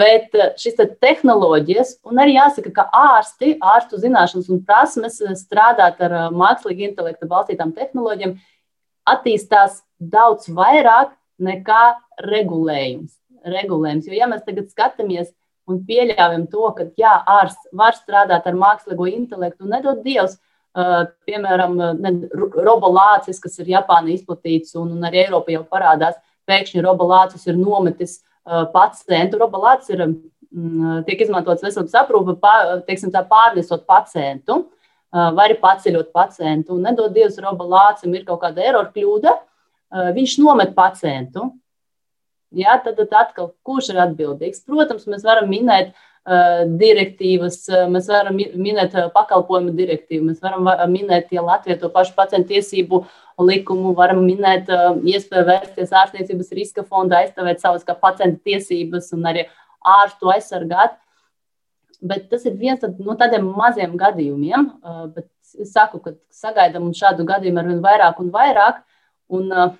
Bet 0.00 0.34
eh, 0.36 0.72
te 0.76 0.88
tehnoloģijas, 1.06 1.98
un 2.10 2.20
arī 2.20 2.36
jāsaka, 2.36 2.72
ka 2.74 2.88
ārsti, 2.90 3.54
ārstu 3.62 4.02
zināšanas 4.02 4.50
un 4.52 4.64
prasmes 4.66 5.20
eh, 5.22 5.36
strādāt 5.38 6.02
ar 6.04 6.16
mākslīga 6.34 6.90
intelekta 6.90 7.30
balstītām 7.30 7.72
tehnoloģijām 7.76 8.36
attīstās 9.14 9.82
daudz 10.00 10.50
vairāk 10.52 11.14
nekā 11.38 11.84
regulējums. 12.24 13.14
regulējums. 13.44 14.06
Jo, 14.08 14.18
ja 14.18 14.28
mēs 14.30 14.44
tagad 14.44 14.68
skatāmies, 14.72 15.32
un 15.70 15.80
pieļaujam 15.88 16.48
to, 16.52 16.66
ka 16.76 16.88
jā, 17.00 17.14
ārsts 17.40 17.70
var 17.76 17.96
strādāt 17.96 18.46
ar 18.48 18.58
mākslīgo 18.58 19.06
intelektu 19.10 19.66
un 19.66 19.74
nedod 19.76 20.02
Dievs. 20.04 20.38
Uh, 20.74 21.04
piemēram, 21.28 21.76
ne, 22.02 22.10
robolācis, 22.66 23.38
kas 23.38 23.60
ir 23.62 23.68
Japāna 23.76 24.10
izplatīts 24.10 24.74
un, 24.74 24.88
un 24.96 25.06
arī 25.06 25.20
Eiropā 25.22 25.54
jau 25.54 25.62
parādās, 25.70 26.16
pēkšņi 26.50 26.82
robolācis 26.82 27.46
ir 27.46 27.60
nometis 27.60 28.16
uh, 28.18 28.64
pacientu. 28.72 29.38
Robolācis 29.38 29.94
ir, 29.94 30.02
mm, 30.08 31.04
tiek 31.06 31.22
izmantots 31.22 31.62
veselības 31.62 31.94
aprūpe, 32.02 32.34
teiksim 32.88 33.14
tā, 33.14 33.22
pārnesot 33.30 33.86
pacientu 33.86 34.64
uh, 34.64 35.30
vai 35.36 35.46
arī 35.46 35.60
paceļot 35.62 36.10
pacientu. 36.16 36.74
Un 36.74 36.88
nedod 36.90 37.14
Dievs, 37.14 37.38
robolācim 37.44 38.18
ir 38.18 38.26
kaut 38.26 38.42
kāda 38.42 38.66
erora 38.66 38.90
kļūda, 38.90 39.38
uh, 39.38 40.10
viņš 40.18 40.40
nomet 40.42 40.74
pacientu. 40.74 41.52
Ja, 42.54 42.78
tad, 42.82 42.98
tad 43.00 43.14
atkal, 43.18 43.52
kurš 43.66 43.92
ir 43.92 44.00
atbildīgs? 44.04 44.62
Protams, 44.68 45.06
mēs 45.10 45.24
varam 45.26 45.48
minēt 45.50 45.90
uh, 45.90 46.62
direktīvas, 46.80 47.58
uh, 47.72 47.84
mēs 47.90 48.08
varam 48.12 48.38
minēt 48.38 48.94
uh, 48.96 49.10
pakalpojumu 49.14 49.74
direktīvu, 49.76 50.28
mēs 50.30 50.42
varam 50.44 50.68
minēt 50.92 51.32
ja 51.34 51.44
Latviju 51.44 51.80
to 51.82 51.90
pašu 51.94 52.14
pacientu 52.16 52.54
tiesību 52.54 53.04
likumu, 53.42 53.94
varam 53.98 54.22
minēt 54.24 54.70
uh, 54.72 54.92
iespēju 55.02 55.48
vērsties 55.50 55.94
ārstniecības 56.02 56.52
riska 56.58 56.86
fonda, 56.86 57.22
aizstāvēt 57.22 57.64
savas 57.64 57.86
kā 57.86 57.96
pacienta 57.98 58.40
tiesības 58.46 59.10
un 59.16 59.30
arī 59.32 59.48
ārstu 59.98 60.32
aizsargāt. 60.34 60.98
Bet 62.04 62.28
tas 62.30 62.42
ir 62.44 62.58
viens 62.60 62.82
no 63.00 63.14
tādiem 63.16 63.46
maziem 63.56 63.94
gadījumiem, 63.96 64.66
bet 65.14 65.28
es 65.62 65.70
saku, 65.72 66.02
ka 66.04 66.12
sagaidām 66.34 66.90
šādu 66.92 67.24
gadījumu 67.24 67.62
ar 67.62 67.70
vien 67.70 67.78
vairāk 67.84 68.18
un 68.20 68.28
vairāk. 68.34 68.82
Un, 69.32 69.48
uh, 69.48 69.70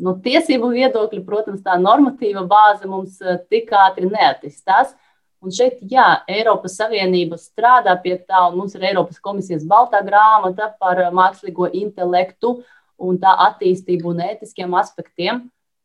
no 0.00 0.16
tiesību 0.24 0.72
viedokļa, 0.72 1.22
protams, 1.26 1.62
tā 1.64 1.76
normatīva 1.80 2.44
bāze 2.48 2.88
mums 2.88 3.20
eh, 3.20 3.40
tik 3.50 3.72
ātri 3.76 4.08
neattīstās. 4.10 4.94
Un 5.42 5.50
šeit, 5.50 5.80
jā, 5.90 6.06
Eiropas 6.30 6.76
Savienība 6.78 7.34
strādā 7.40 7.96
pie 8.02 8.14
tā, 8.20 8.44
un 8.46 8.60
mums 8.60 8.76
ir 8.78 8.84
Eiropas 8.92 9.18
komisijas 9.22 9.64
baltā 9.68 10.02
grāmata 10.06 10.70
par 10.80 11.00
eh, 11.02 11.10
mākslīgo 11.14 11.70
intelektu 11.72 12.60
un 13.02 13.18
tā 13.18 13.32
attīstību 13.48 14.12
un 14.12 14.22
ētiskiem 14.28 14.76
aspektiem, 14.78 15.42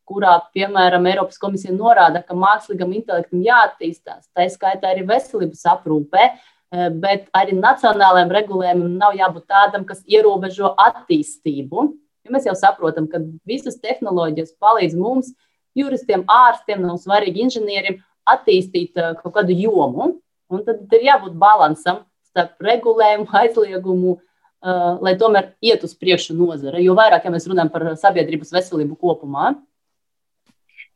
kurā, 0.07 0.37
piemēram, 0.55 1.07
Eiropas 1.09 1.39
komisija 1.41 1.73
norāda, 1.75 2.21
ka 2.23 2.37
mākslīgam 2.37 2.93
intelektam 2.95 3.41
jāattīstās. 3.43 4.29
Tā 4.35 4.45
skaitā 4.53 4.93
arī 4.93 5.03
veselības 5.09 5.65
aprūpē, 5.73 6.29
eh, 6.29 6.89
bet 6.93 7.27
arī 7.35 7.57
nacionālajiem 7.57 8.35
regulējumam 8.39 8.99
nav 9.01 9.17
jābūt 9.19 9.49
tādam, 9.49 9.87
kas 9.89 10.05
ierobežo 10.05 10.75
attīstību. 10.77 11.89
Jo 12.27 12.35
mēs 12.35 12.47
jau 12.49 12.55
saprotam, 12.59 13.07
ka 13.07 13.21
visas 13.47 13.79
tehnoloģijas 13.79 14.57
palīdz 14.59 14.97
mums, 14.99 15.31
juristiem, 15.77 16.25
ārstiem, 16.27 16.83
nav 16.83 16.99
svarīgi 16.99 17.45
inženieriem, 17.45 18.01
attīstīt 18.27 18.99
uh, 18.99 19.13
kaut 19.21 19.37
kādu 19.39 19.55
jomu. 19.55 20.17
Un 20.51 20.63
tad 20.67 20.91
ir 20.95 21.05
jābūt 21.07 21.35
balansam 21.39 22.03
starp 22.27 22.59
regulējumu, 22.63 23.29
aizliegumu, 23.41 24.17
uh, 24.17 24.99
lai 25.03 25.15
tomēr 25.19 25.53
iet 25.63 25.85
uz 25.87 25.95
priekšu 25.95 26.35
nozare. 26.35 26.83
Jo 26.83 26.97
vairāk, 26.99 27.23
ja 27.23 27.33
mēs 27.33 27.47
runājam 27.47 27.71
par 27.71 27.87
sabiedrības 27.99 28.51
veselību 28.57 28.99
kopumā, 28.99 29.55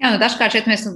Jā, 0.01 0.09
nu 0.15 0.17
dažkārt 0.17 0.55
šeit 0.55 0.65
mēs 0.65 0.87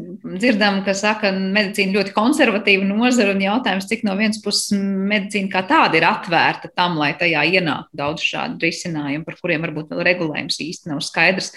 dzirdam, 0.42 0.80
ka 0.86 0.96
saka, 0.98 1.30
medicīna 1.30 1.94
ļoti 2.00 2.14
konservatīva 2.16 2.88
nozara 2.90 3.36
un 3.36 3.44
jautājums, 3.44 3.86
cik 3.86 4.02
no 4.08 4.16
vienas 4.18 4.40
puses 4.42 4.74
medicīna 4.74 5.52
kā 5.52 5.62
tāda 5.70 6.00
ir 6.00 6.08
atvērta 6.10 6.72
tam, 6.74 6.98
lai 6.98 7.12
tajā 7.20 7.44
ienāktu 7.60 8.00
daudz 8.02 8.26
šādu 8.26 8.66
risinājumu, 8.66 9.22
par 9.28 9.38
kuriem 9.38 9.68
varbūt 9.68 9.94
vēl 9.94 10.02
regulējums 10.08 10.58
īsti 10.66 10.90
nav 10.90 11.04
skaidrs, 11.06 11.52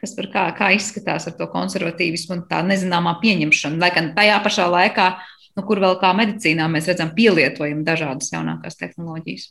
kas 0.00 0.16
par 0.16 0.30
kā, 0.32 0.44
kā 0.56 0.70
izskatās 0.78 1.28
ar 1.28 1.36
to 1.36 1.50
konservatīvismu 1.52 2.38
un 2.38 2.46
tā 2.48 2.62
nezināmā 2.64 3.18
pieņemšanu. 3.20 3.82
Lai 3.84 3.92
gan 3.92 4.14
tajā 4.16 4.40
pašā 4.46 4.70
laikā, 4.72 5.10
nu, 5.58 5.66
kur 5.68 5.84
vēl 5.84 6.00
kā 6.00 6.14
medicīnā 6.16 6.70
mēs 6.72 6.88
redzam, 6.88 7.12
pielietojam 7.12 7.84
dažādas 7.84 8.32
jaunākās 8.32 8.80
tehnoloģijas. 8.80 9.50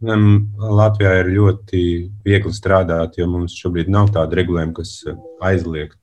Latvijā 0.00 1.12
ir 1.20 1.30
ļoti 1.36 1.84
viegli 2.24 2.56
strādāt, 2.56 3.20
jo 3.20 3.28
mums 3.28 3.60
šobrīd 3.60 3.92
nav 3.92 4.08
tāda 4.16 4.40
regulējuma, 4.40 4.76
kas 4.80 4.98
aizliegtu 5.44 6.00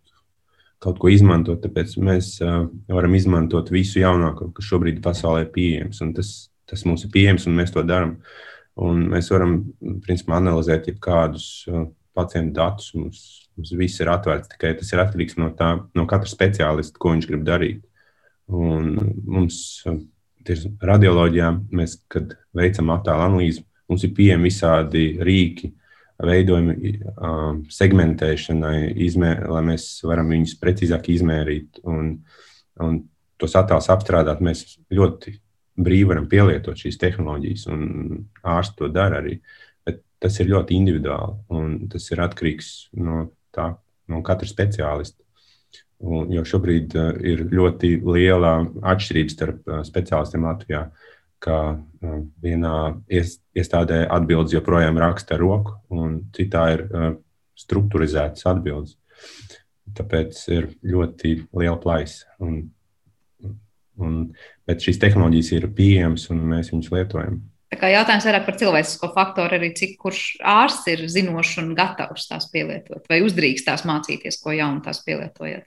kaut 0.83 0.99
ko 1.01 1.11
izmantot. 1.11 1.61
Tāpēc 1.63 1.95
mēs 2.03 2.35
uh, 2.43 2.65
varam 2.91 3.15
izmantot 3.17 3.71
visu 3.73 4.01
jaunāko, 4.01 4.51
kas 4.55 4.67
šobrīd 4.69 5.01
pasaulē 5.03 5.45
ir 5.45 5.53
pieejams. 5.55 6.01
Tas, 6.17 6.33
tas 6.69 6.83
mums 6.89 7.05
ir 7.07 7.13
pieejams, 7.13 7.47
un 7.49 7.57
mēs 7.59 7.73
to 7.75 7.85
darām. 7.87 8.17
Un 8.83 9.03
mēs 9.11 9.29
varam 9.29 9.59
principā, 10.05 10.39
analizēt 10.39 10.89
jebkādus 10.89 11.47
uh, 11.69 11.85
pacientu 12.17 12.57
datus. 12.57 12.91
Mums, 12.97 13.23
mums 13.57 13.73
viss 13.77 14.01
ir 14.01 14.11
atvērts, 14.13 14.51
tikai 14.53 14.73
tas 14.79 14.93
ir 14.93 15.03
atkarīgs 15.03 15.37
no, 15.41 15.51
tā, 15.57 15.75
no 15.97 16.07
katra 16.09 16.31
speciālista, 16.31 16.99
ko 16.99 17.13
viņš 17.13 17.29
grib 17.29 17.45
darīt. 17.47 17.83
Un 18.53 18.95
mums, 19.23 19.59
tieši 20.47 20.73
radioloģijā, 20.83 21.51
mēs, 21.73 21.99
kad 22.11 22.35
veicam 22.57 22.91
attēlu 22.93 23.27
analīzi, 23.29 23.63
mums 23.89 24.03
ir 24.03 24.13
pieejami 24.17 24.49
visādi 24.49 25.05
rīki, 25.23 25.71
veidojumi 26.21 26.93
segmentēšanai, 27.73 28.77
izmē, 29.05 29.33
lai 29.49 29.63
mēs 29.71 29.87
varam 30.05 30.29
viņus 30.33 30.57
precīzāk 30.61 31.09
izmērīt 31.13 31.81
un, 31.89 32.15
un 32.83 32.99
tos 33.41 33.55
attēlus 33.59 33.89
apstrādāt. 33.93 34.43
Mēs 34.45 34.77
ļoti 34.93 35.37
brīvi 35.83 36.11
varam 36.11 36.27
pielietot 36.29 36.77
šīs 36.79 36.99
tehnoloģijas, 37.01 37.65
un 37.73 37.87
ārsti 38.45 38.79
to 38.81 38.91
dara 38.93 39.23
arī. 39.23 39.39
Bet 39.85 40.03
tas 40.21 40.37
ir 40.39 40.51
ļoti 40.53 40.77
individuāli, 40.77 41.39
un 41.57 41.75
tas 41.91 42.05
ir 42.13 42.21
atkarīgs 42.23 42.71
no, 43.01 43.27
tā, 43.55 43.73
no 44.11 44.21
katra 44.25 44.49
speciālista. 44.49 45.19
Un, 46.03 46.27
jo 46.35 46.43
šobrīd 46.43 46.93
uh, 46.99 47.13
ir 47.23 47.45
ļoti 47.47 47.95
liela 48.03 48.57
atšķirība 48.91 49.31
starp 49.31 49.69
uh, 49.71 49.83
speciālistiem 49.87 50.43
Latvijā. 50.43 50.81
Uh, 50.89 51.11
ka 51.43 51.59
vienā 52.43 52.77
iestādē 53.11 54.03
atbildes 54.11 54.55
joprojām 54.55 54.99
raksta 55.01 55.35
ar 55.35 55.43
roku, 55.43 55.77
un 55.93 56.21
citā 56.35 56.67
ir 56.75 56.85
struktūrizētas 57.59 58.47
atbildes. 58.49 58.97
Tāpēc 59.93 60.39
ir 60.55 60.69
ļoti 60.87 61.35
liela 61.53 61.77
plaisa. 61.81 62.29
Un, 62.41 62.61
un, 63.99 64.21
bet 64.67 64.83
šīs 64.83 65.01
tehnoloģijas 65.01 65.51
ir 65.57 65.67
pieejamas 65.75 66.29
un 66.33 66.45
mēs 66.53 66.71
viņus 66.73 66.93
lietojam. 66.95 67.41
Tā 67.73 67.79
kā 67.81 67.89
jautājums 67.89 68.25
vairāk 68.27 68.43
par 68.45 68.57
cilvēcisko 68.61 69.09
faktoru, 69.15 69.57
arī 69.57 69.71
cik 69.73 69.95
kurš 70.01 70.23
ārsts 70.45 70.89
ir 70.93 71.05
zinošs 71.09 71.55
un 71.63 71.71
gatavs 71.77 72.27
tās 72.29 72.45
pielietot, 72.53 73.01
vai 73.09 73.23
uzdrīkst 73.25 73.65
tās 73.65 73.85
mācīties, 73.89 74.37
ko 74.43 74.53
jaunu 74.53 74.83
tās 74.85 75.01
pielietojat. 75.05 75.65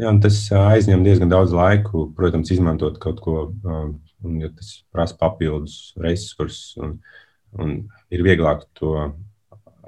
Jā, 0.00 0.10
tas 0.22 0.40
aizņem 0.54 1.04
diezgan 1.06 1.30
daudz 1.30 1.54
laiku, 1.54 2.08
protams, 2.16 2.50
izmantot 2.54 2.98
kaut 3.02 3.22
ko 3.22 3.36
un 4.26 4.38
ja 4.42 4.50
tas 4.54 4.80
prasa 4.92 5.16
papildus 5.20 5.94
resursus, 6.00 6.76
un, 6.80 6.98
un 7.58 7.74
ir 8.12 8.24
vieglāk 8.26 8.66
to 8.78 8.94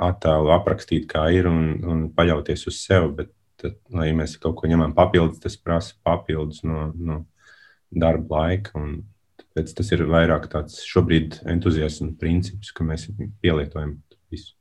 attēlu 0.02 0.52
aprakstīt, 0.54 1.06
kā 1.10 1.28
ir, 1.34 1.48
un, 1.50 1.76
un 1.88 2.04
paļauties 2.16 2.66
uz 2.70 2.80
sevi. 2.80 3.12
Bet, 3.20 3.32
tad, 3.62 3.78
lai 3.94 4.10
mēs 4.16 4.38
kaut 4.42 4.56
ko 4.58 4.70
ņemam 4.70 4.94
papildus, 4.96 5.42
tas 5.42 5.58
prasa 5.60 5.94
papildus 6.04 6.62
no, 6.66 6.88
no 6.96 7.22
darba 7.92 8.46
laika. 8.46 8.86
Tāpēc 9.42 9.74
tas 9.78 9.92
ir 9.92 10.06
vairāk 10.08 10.48
tāds 10.52 10.80
šobrīd 10.88 11.42
entuziasma 11.52 12.14
princips, 12.20 12.72
ka 12.72 12.86
mēs 12.88 13.10
pielietojam 13.44 13.98
visu. 14.32 14.54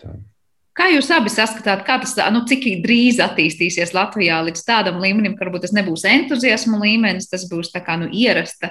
Tā. 0.00 0.14
Kā 0.80 0.86
jūs 0.88 1.10
abi 1.12 1.28
saskatāt, 1.28 1.82
kā 1.84 1.98
tas, 2.00 2.14
nu, 2.32 2.40
cik 2.48 2.62
drīz 2.80 3.18
attīstīsies 3.20 3.90
Latvijā 3.92 4.38
līdz 4.46 4.62
tādam 4.64 4.96
līmenim, 5.02 5.34
ka 5.36 5.44
varbūt 5.44 5.66
tas 5.66 5.74
nebūs 5.76 6.06
entuziasma 6.08 6.78
līmenis, 6.80 7.28
tas 7.28 7.44
būs 7.50 7.68
tā 7.74 7.82
kā 7.84 7.98
nu, 8.00 8.08
ierasta 8.08 8.70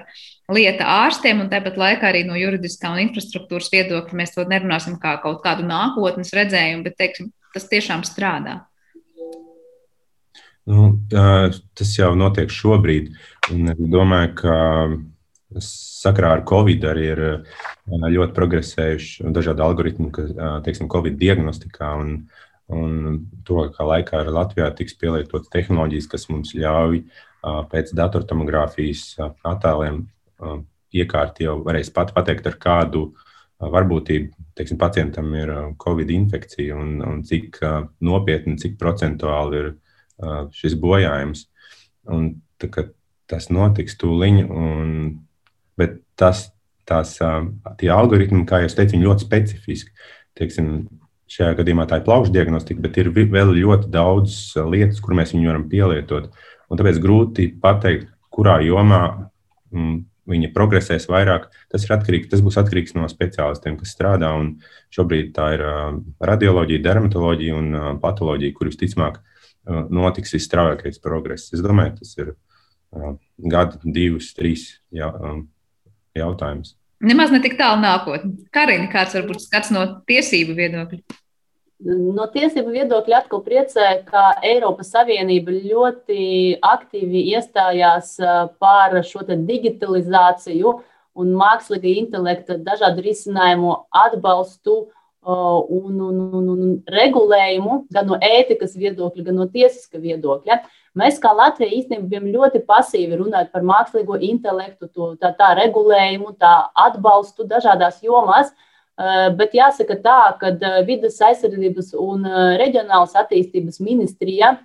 lieta 0.50 0.88
ārstiem, 1.04 1.44
un 1.44 1.52
tāpat 1.52 1.78
laikā 1.78 2.10
arī 2.10 2.24
no 2.26 2.34
juridiskā 2.40 2.90
un 2.96 3.04
infrastruktūras 3.04 3.70
viedokļa 3.70 4.18
mēs 4.18 4.34
to 4.34 4.48
nerunāsim 4.50 4.98
kā 4.98 5.20
kaut 5.22 5.44
kādu 5.44 5.68
nākotnes 5.70 6.34
redzējumu, 6.34 6.82
bet 6.88 6.98
teiksim, 6.98 7.30
tas 7.54 7.70
tiešām 7.70 8.02
strādā. 8.10 8.64
Nu, 10.66 10.96
tas 11.14 11.94
jau 11.94 12.16
notiek 12.18 12.50
šobrīd, 12.50 13.14
un 13.54 13.76
es 13.76 13.86
domāju, 13.94 14.34
ka 14.42 14.58
sakrā 15.58 16.34
ar 16.38 16.44
Covid 16.48 16.86
arī 16.92 17.06
ir 17.14 17.22
ļoti 17.90 18.36
progresējuši 18.36 19.32
dažādi 19.34 19.66
algoritmi, 19.66 20.12
kas, 20.14 20.34
teiksim, 20.66 20.90
Covid 20.92 21.18
diagnostikā. 21.20 21.94
Un, 22.02 22.12
un 22.70 23.22
to, 23.48 23.64
kā 23.74 23.88
laikā 23.88 24.22
ar 24.22 24.34
Latvijā 24.34 24.70
tiks 24.78 24.98
pielietotas 25.00 25.50
tehnoloģijas, 25.54 26.10
kas 26.12 26.28
mums 26.30 26.54
ļauj 26.58 27.02
pēc 27.72 27.96
datortomogrāfijas 27.98 29.16
attēliem 29.48 30.04
iekārt 30.94 31.42
jau 31.42 31.60
varēs 31.66 31.90
pat 31.94 32.14
pateikt, 32.14 32.48
ar 32.50 32.58
kādu 32.62 33.10
varbūtību 33.60 34.40
teiksim, 34.60 34.78
pacientam 34.80 35.34
ir 35.36 35.52
Covid 35.82 36.12
infekcija 36.14 36.78
un, 36.78 37.00
un 37.06 37.24
cik 37.28 37.60
nopietni, 38.06 38.58
cik 38.60 38.78
procentuāli 38.80 39.64
ir 39.64 39.72
šis 40.56 40.76
bojājums. 40.80 41.46
Un, 42.10 42.32
tā, 42.60 42.70
tas 43.30 43.50
notiks 43.54 43.98
tūliņ, 44.02 44.40
un 44.50 44.94
bet 45.80 46.00
tas, 46.20 46.50
tās, 46.90 47.16
tie 47.80 47.92
algoritmi, 47.94 48.46
kā 48.50 48.64
jau 48.64 48.72
teicu, 48.80 48.98
ir 48.98 49.08
ļoti 49.08 49.26
specifiski. 49.26 49.96
Teiksim, 50.40 50.74
šajā 51.30 51.56
gadījumā 51.60 51.86
tā 51.90 52.00
ir 52.00 52.06
plaušu 52.08 52.34
diagnostika, 52.34 52.82
bet 52.86 52.98
ir 53.02 53.12
vēl 53.16 53.54
ļoti 53.58 53.90
daudz 53.94 54.38
lietas, 54.70 55.02
kur 55.04 55.18
mēs 55.18 55.36
viņu 55.36 55.52
varam 55.52 55.68
pielietot. 55.72 56.32
un 56.70 56.78
tāpēc 56.78 57.00
grūti 57.02 57.48
pateikt, 57.62 58.10
kurā 58.30 58.60
jomā 58.62 59.30
mm, 59.74 59.96
viņa 60.30 60.52
progresēs 60.54 61.08
vairāk. 61.10 61.48
Tas, 61.72 61.88
atkarīgs, 61.90 62.30
tas 62.32 62.44
būs 62.46 62.60
atkarīgs 62.62 62.96
no 62.98 63.08
speciālistiem, 63.10 63.78
kas 63.80 63.94
strādā. 63.96 64.30
Šobrīd 64.94 65.34
tā 65.36 65.48
ir 65.58 65.64
radioloģija, 66.22 66.84
dermatoloģija 66.86 67.58
un 67.58 67.80
patoloģija, 68.04 68.56
kur 68.58 68.70
visticamāk 68.70 69.20
notiks 69.90 70.34
visstraujākais 70.38 71.02
progress. 71.04 71.50
Es 71.54 71.64
domāju, 71.66 71.98
tas 72.02 72.16
ir 72.22 72.34
gada, 73.50 73.82
divus, 73.84 74.34
trīs 74.38 74.70
jautājums. 76.20 76.76
Nemaz 77.00 77.32
ne 77.32 77.40
tik 77.44 77.56
tālu 77.60 77.80
nākotnē. 77.80 78.34
Karina, 78.52 78.90
kāds 78.92 79.16
varbūt 79.16 79.46
skats 79.46 79.72
no 79.72 79.86
tiesību 80.10 80.56
viedokļa? 80.58 81.20
No 81.88 82.26
tiesību 82.28 82.74
viedokļa 82.76 83.22
atkal 83.22 83.40
priecē, 83.46 83.86
ka 84.04 84.34
Eiropas 84.44 84.90
Savienība 84.92 85.54
ļoti 85.56 86.58
aktīvi 86.60 87.22
iestājās 87.32 88.18
par 88.60 88.98
šo 89.08 89.24
digitalizāciju 89.30 90.74
un 91.20 91.32
mākslīgā 91.40 91.94
intelekta 92.02 92.58
dažādu 92.60 93.06
risinājumu 93.06 93.78
atbalstu 93.96 94.76
un, 95.24 96.02
un, 96.04 96.20
un, 96.36 96.52
un 96.52 96.76
regulējumu 96.92 97.86
gan 97.96 98.12
no 98.12 98.20
ētikas 98.20 98.76
viedokļa, 98.80 99.30
gan 99.30 99.40
no 99.40 99.48
tiesiska 99.48 100.04
viedokļa. 100.04 100.60
Mēs 100.98 101.20
kā 101.22 101.34
Latvija 101.36 101.76
īstenībā 101.78 102.08
bijām 102.10 102.32
ļoti 102.34 102.64
pasīvi 102.66 103.20
runājot 103.20 103.52
par 103.54 103.66
mākslīgo 103.68 104.18
intelektu, 104.26 104.90
to, 104.90 105.12
tā, 105.22 105.34
tā 105.38 105.52
regulējumu, 105.60 106.34
tā 106.42 106.54
atbalstu 106.88 107.46
dažādās 107.50 108.02
jomās. 108.06 108.50
Eh, 109.00 109.30
bet 109.32 109.54
jāsaka 109.56 109.96
tā, 110.04 110.18
ka 110.42 110.50
eh, 110.52 110.82
vidas 110.84 111.22
aizsardzības 111.24 111.94
un 112.04 112.26
eh, 112.28 112.58
reģionālas 112.60 113.16
attīstības 113.22 113.80
ministrija 113.84 114.58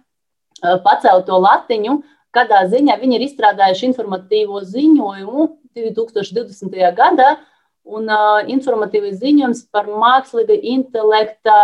pacēla 0.64 1.20
to 1.26 1.36
latiņu, 1.42 1.92
kādā 2.32 2.62
ziņā 2.70 2.94
viņi 2.96 3.16
ir 3.18 3.24
izstrādājuši 3.26 3.84
informatīvo 3.90 4.62
ziņojumu 4.64 5.44
2020. 5.76 6.78
gadā, 6.96 7.34
un 7.84 8.08
informatīvais 8.54 9.18
ziņojums 9.20 9.64
par 9.74 9.90
mākslīga 9.90 10.56
intelekta 10.56 11.56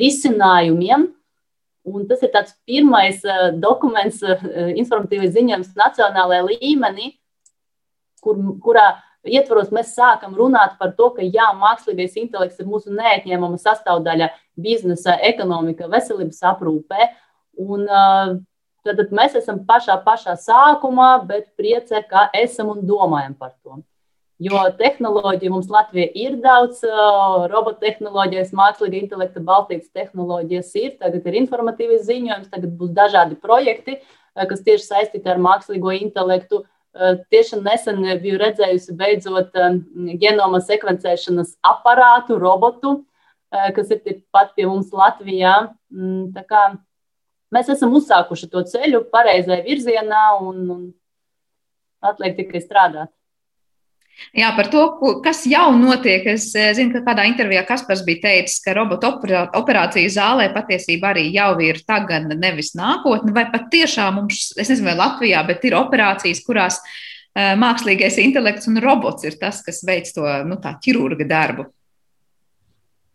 risinājumiem. 0.00 1.10
Un 1.86 2.06
tas 2.10 2.22
ir 2.26 2.32
tāds 2.34 2.56
pirmais 2.66 3.20
dokuments, 3.62 4.18
informatīvais 4.74 5.36
ziņojums 5.36 5.74
nacionālajā 5.78 6.46
līmenī, 6.48 7.12
kur, 8.24 8.40
kurā 8.64 8.88
ietvaros 9.26 9.70
mēs 9.74 9.94
sākam 9.94 10.34
runāt 10.38 10.76
par 10.80 10.94
to, 10.98 11.10
ka 11.14 11.24
jā, 11.24 11.46
mākslīgais 11.58 12.18
intelekts 12.18 12.60
ir 12.62 12.68
mūsu 12.70 12.94
neatņemama 12.94 13.58
sastāvdaļa 13.62 14.30
biznesa, 14.58 15.16
ekonomika, 15.30 15.90
veselības 15.92 16.42
aprūpē. 16.50 17.10
Un, 17.62 17.86
tad, 17.86 19.00
tad 19.00 19.12
mēs 19.14 19.36
esam 19.38 19.62
pašā, 19.68 19.98
pašā 20.06 20.36
sākumā, 20.42 21.10
bet 21.28 21.52
priecē, 21.58 22.02
ka 22.10 22.28
esam 22.36 22.74
un 22.74 22.82
domājam 22.86 23.36
par 23.38 23.54
to. 23.62 23.80
Jo 24.36 24.66
tehnoloģija 24.76 25.48
mums 25.48 25.70
Latvijā 25.72 26.10
ir 26.12 26.34
daudz, 26.44 26.82
robottehnoloģijas, 27.48 28.52
mākslīga 28.56 28.98
intelekta 28.98 29.40
balstītas 29.40 29.88
tehnoloģijas 29.96 30.74
ir. 30.76 30.90
Tagad 31.00 31.24
ir 31.24 31.38
informatīvs 31.40 32.04
ziņojums, 32.04 32.50
tagad 32.52 32.74
būs 32.76 32.92
dažādi 32.96 33.38
projekti, 33.40 33.96
kas 34.36 34.60
tieši 34.66 34.84
saistīti 34.90 35.32
ar 35.32 35.40
mākslīgo 35.40 35.94
intelektu. 35.96 36.66
Tieši 37.32 37.62
nesen 37.64 38.04
biju 38.20 38.36
redzējusi 38.40 38.96
beidzot 38.96 39.56
genoma 40.20 40.60
sekvencēšanas 40.64 41.56
aparātu, 41.64 42.36
robotu, 42.40 42.98
kas 43.50 43.92
ir 43.96 44.20
pat 44.32 44.52
pie 44.56 44.68
mums 44.68 44.92
Latvijā. 44.92 45.56
Mm, 45.88 46.28
mēs 47.56 47.72
esam 47.72 47.96
uzsākuši 47.96 48.52
to 48.52 48.68
ceļu 48.68 49.06
pareizajā 49.12 49.64
virzienā 49.64 50.24
un, 50.44 50.64
un 50.76 50.88
atliek 52.04 52.36
tikai 52.36 52.60
strādāt. 52.60 53.16
Jā, 54.36 54.50
par 54.56 54.68
to, 54.72 54.82
kas 55.24 55.42
jau 55.48 55.70
notiek. 55.76 56.24
Es 56.32 56.48
eh, 56.56 56.70
zinu, 56.76 56.92
ka 56.94 57.02
kādā 57.10 57.26
intervijā 57.28 57.62
Kaspars 57.68 58.02
bija 58.06 58.24
teicis, 58.26 58.60
ka 58.64 58.74
robota 58.76 59.12
operāciju 59.56 60.12
zālē 60.12 60.48
patiesībā 60.54 61.12
arī 61.12 61.26
jau 61.34 61.50
ir 61.64 61.82
tagad, 61.88 62.28
nevis 62.36 62.74
nākotne. 62.78 63.34
Vai 63.36 63.46
pat 63.52 63.68
tiešām 63.72 64.20
mums, 64.20 64.50
es 64.56 64.72
nezinu, 64.72 64.90
vai 64.90 64.96
Latvijā, 65.00 65.42
bet 65.48 65.64
ir 65.68 65.76
operācijas, 65.78 66.42
kurās 66.46 66.80
uh, 66.80 67.54
mākslīgais 67.60 68.18
intelekts 68.22 68.68
un 68.72 68.80
robots 68.84 69.28
ir 69.28 69.36
tas, 69.40 69.62
kas 69.64 69.82
veic 69.88 70.08
to 70.16 70.24
nu, 70.48 70.60
ķirurga 70.64 71.28
darbu? 71.28 71.68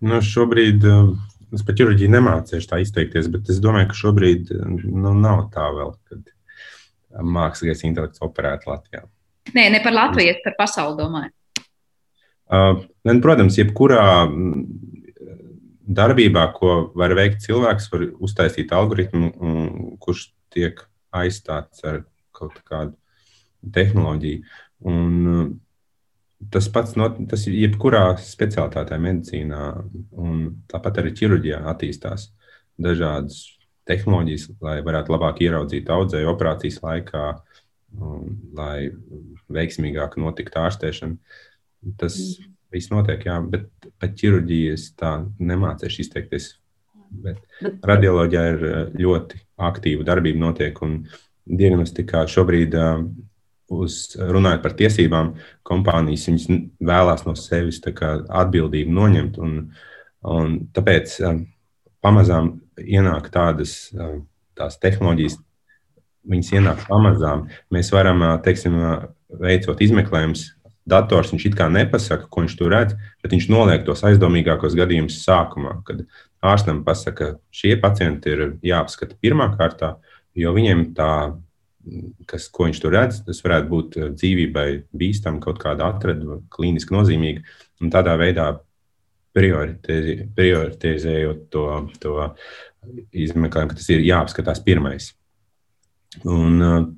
Nu, 0.06 0.22
šobrīd 0.26 0.86
uh, 0.90 1.14
es 1.54 1.66
par 1.66 1.78
ķirurģiju 1.78 2.14
nemācīšu 2.18 2.70
tā 2.70 2.82
izteikties, 2.82 3.30
bet 3.34 3.50
es 3.54 3.62
domāju, 3.62 3.90
ka 3.90 4.04
šobrīd 4.04 4.54
nu, 4.86 5.16
nav 5.18 5.48
tā 5.54 5.66
vēl, 5.76 5.96
kad 6.10 6.30
mākslīgais 7.22 7.84
intelekts 7.90 8.24
operētu 8.26 8.72
Latvijā. 8.72 9.06
Nē, 9.56 9.68
ne 9.74 9.82
par 9.84 9.96
Latviju, 9.96 10.38
par 10.46 10.56
pasauli 10.60 10.98
domāju. 11.00 11.34
Uh, 12.52 12.84
protams, 13.24 13.58
jebkurā 13.58 14.04
mm, 14.28 14.64
darbībā, 15.98 16.46
ko 16.58 16.76
var 16.98 17.16
veikt 17.18 17.44
cilvēks, 17.46 17.90
var 17.94 18.06
uztaisīt 18.24 18.74
algoritmu, 18.76 19.32
kurš 20.04 20.30
tiek 20.54 20.84
aizstāts 21.16 21.84
ar 21.88 22.04
kaut 22.36 22.60
kādu 22.68 22.96
tehnoloģiju. 23.76 24.44
Un, 24.92 25.18
uh, 25.32 25.50
tas 26.50 26.68
pats 26.74 26.96
not, 26.98 27.20
tas 27.30 27.46
ir 27.50 27.58
jebkurā 27.60 28.04
specialitātē, 28.22 28.98
medicīnā, 29.02 29.64
un 30.18 30.46
tāpat 30.72 31.02
arī 31.02 31.14
ķirurģijā 31.18 31.62
attīstās 31.74 32.30
dažādas 32.82 33.44
tehnoloģijas, 33.90 34.48
lai 34.64 34.80
varētu 34.86 35.14
labāk 35.14 35.42
ieraudzīt 35.46 35.90
audzēju 35.92 36.30
operācijas 36.32 36.80
laikā, 36.84 37.26
lai 38.56 38.92
veiksmīgāk 39.52 40.18
notiktu 40.22 40.62
ārstēšana. 40.62 41.18
Tas 42.00 42.18
mm. 42.18 42.54
viss 42.74 42.92
notiek, 42.94 43.26
jā, 43.28 43.38
bet 43.52 43.68
par 44.00 44.14
ķirurģiju 44.18 44.74
es 44.78 44.92
tā 44.98 45.18
nemācīšu 45.40 46.06
izteikties. 46.06 46.54
Bet 47.12 47.42
bet... 47.60 47.82
radioloģijā 47.84 48.46
ir 48.54 48.66
eh, 48.70 48.80
ļoti 49.04 49.42
aktīva 49.68 50.08
darbība, 50.08 50.40
notiek, 50.46 50.80
un 50.86 51.02
diagnostikā 51.46 52.24
šobrīd, 52.32 52.78
eh, 52.80 53.04
uz, 53.72 54.02
runājot 54.16 54.64
par 54.64 54.76
tiesībām, 54.80 55.34
kompānijas 55.68 56.30
vēlās 56.80 57.26
no 57.28 57.36
sevis 57.40 57.82
atbildību 57.84 58.96
noņemt. 58.96 59.40
Un, 59.44 59.58
un 60.32 60.60
tāpēc 60.76 61.18
eh, 61.20 61.42
pamazām 62.02 62.56
ienāk 62.82 63.30
tādas 63.34 63.92
tās 64.58 64.78
tehnoloģijas, 64.82 65.38
viņas 66.30 66.52
ienāk 66.58 66.88
pamazām. 66.88 67.48
Mēs 67.74 67.92
varam, 67.94 68.24
teiksim, 68.46 68.78
veicot 69.42 69.82
izmeklējumus, 69.82 70.52
dators 70.90 71.32
viņš 71.34 71.46
it 71.50 71.56
kā 71.58 71.68
nepasaka, 71.72 72.28
ko 72.30 72.44
viņš 72.44 72.56
tur 72.60 72.74
redz, 72.74 72.96
bet 73.24 73.34
viņš 73.36 73.46
noliek 73.52 73.86
tos 73.88 74.04
aizdomīgākos 74.08 74.78
gadījumus 74.78 75.22
sākumā, 75.26 75.74
kad 75.88 75.98
ārstam 76.42 76.84
pasaka, 76.86 77.36
ka 77.36 77.40
šie 77.54 77.76
pacienti 77.82 78.30
ir 78.34 78.40
jāapskata 78.66 79.18
pirmā 79.22 79.48
kārtā, 79.58 79.90
jo 80.38 80.54
viņiem 80.56 80.80
tā, 80.98 81.14
kas, 82.30 82.50
ko 82.54 82.68
viņš 82.68 82.80
tur 82.82 82.92
redz, 82.98 83.16
tas 83.28 83.44
varētu 83.46 83.68
būt 83.72 83.90
dzīvībai 84.18 84.70
bīstama, 84.98 85.44
kaut 85.44 85.58
kāda 85.62 85.82
atrada, 85.94 86.24
klīniski 86.54 86.96
nozīmīga, 86.96 87.40
un 87.82 87.86
tādā 87.94 88.14
veidā 88.20 88.46
prioritizējot 89.38 91.40
to, 91.54 91.66
to 92.04 92.14
izmeklējumu, 93.14 93.72
ka 93.72 93.78
tas 93.80 93.90
ir 93.94 94.00
jāapskatās 94.04 94.60
pirmais. 94.66 95.06
Un, 96.28 96.96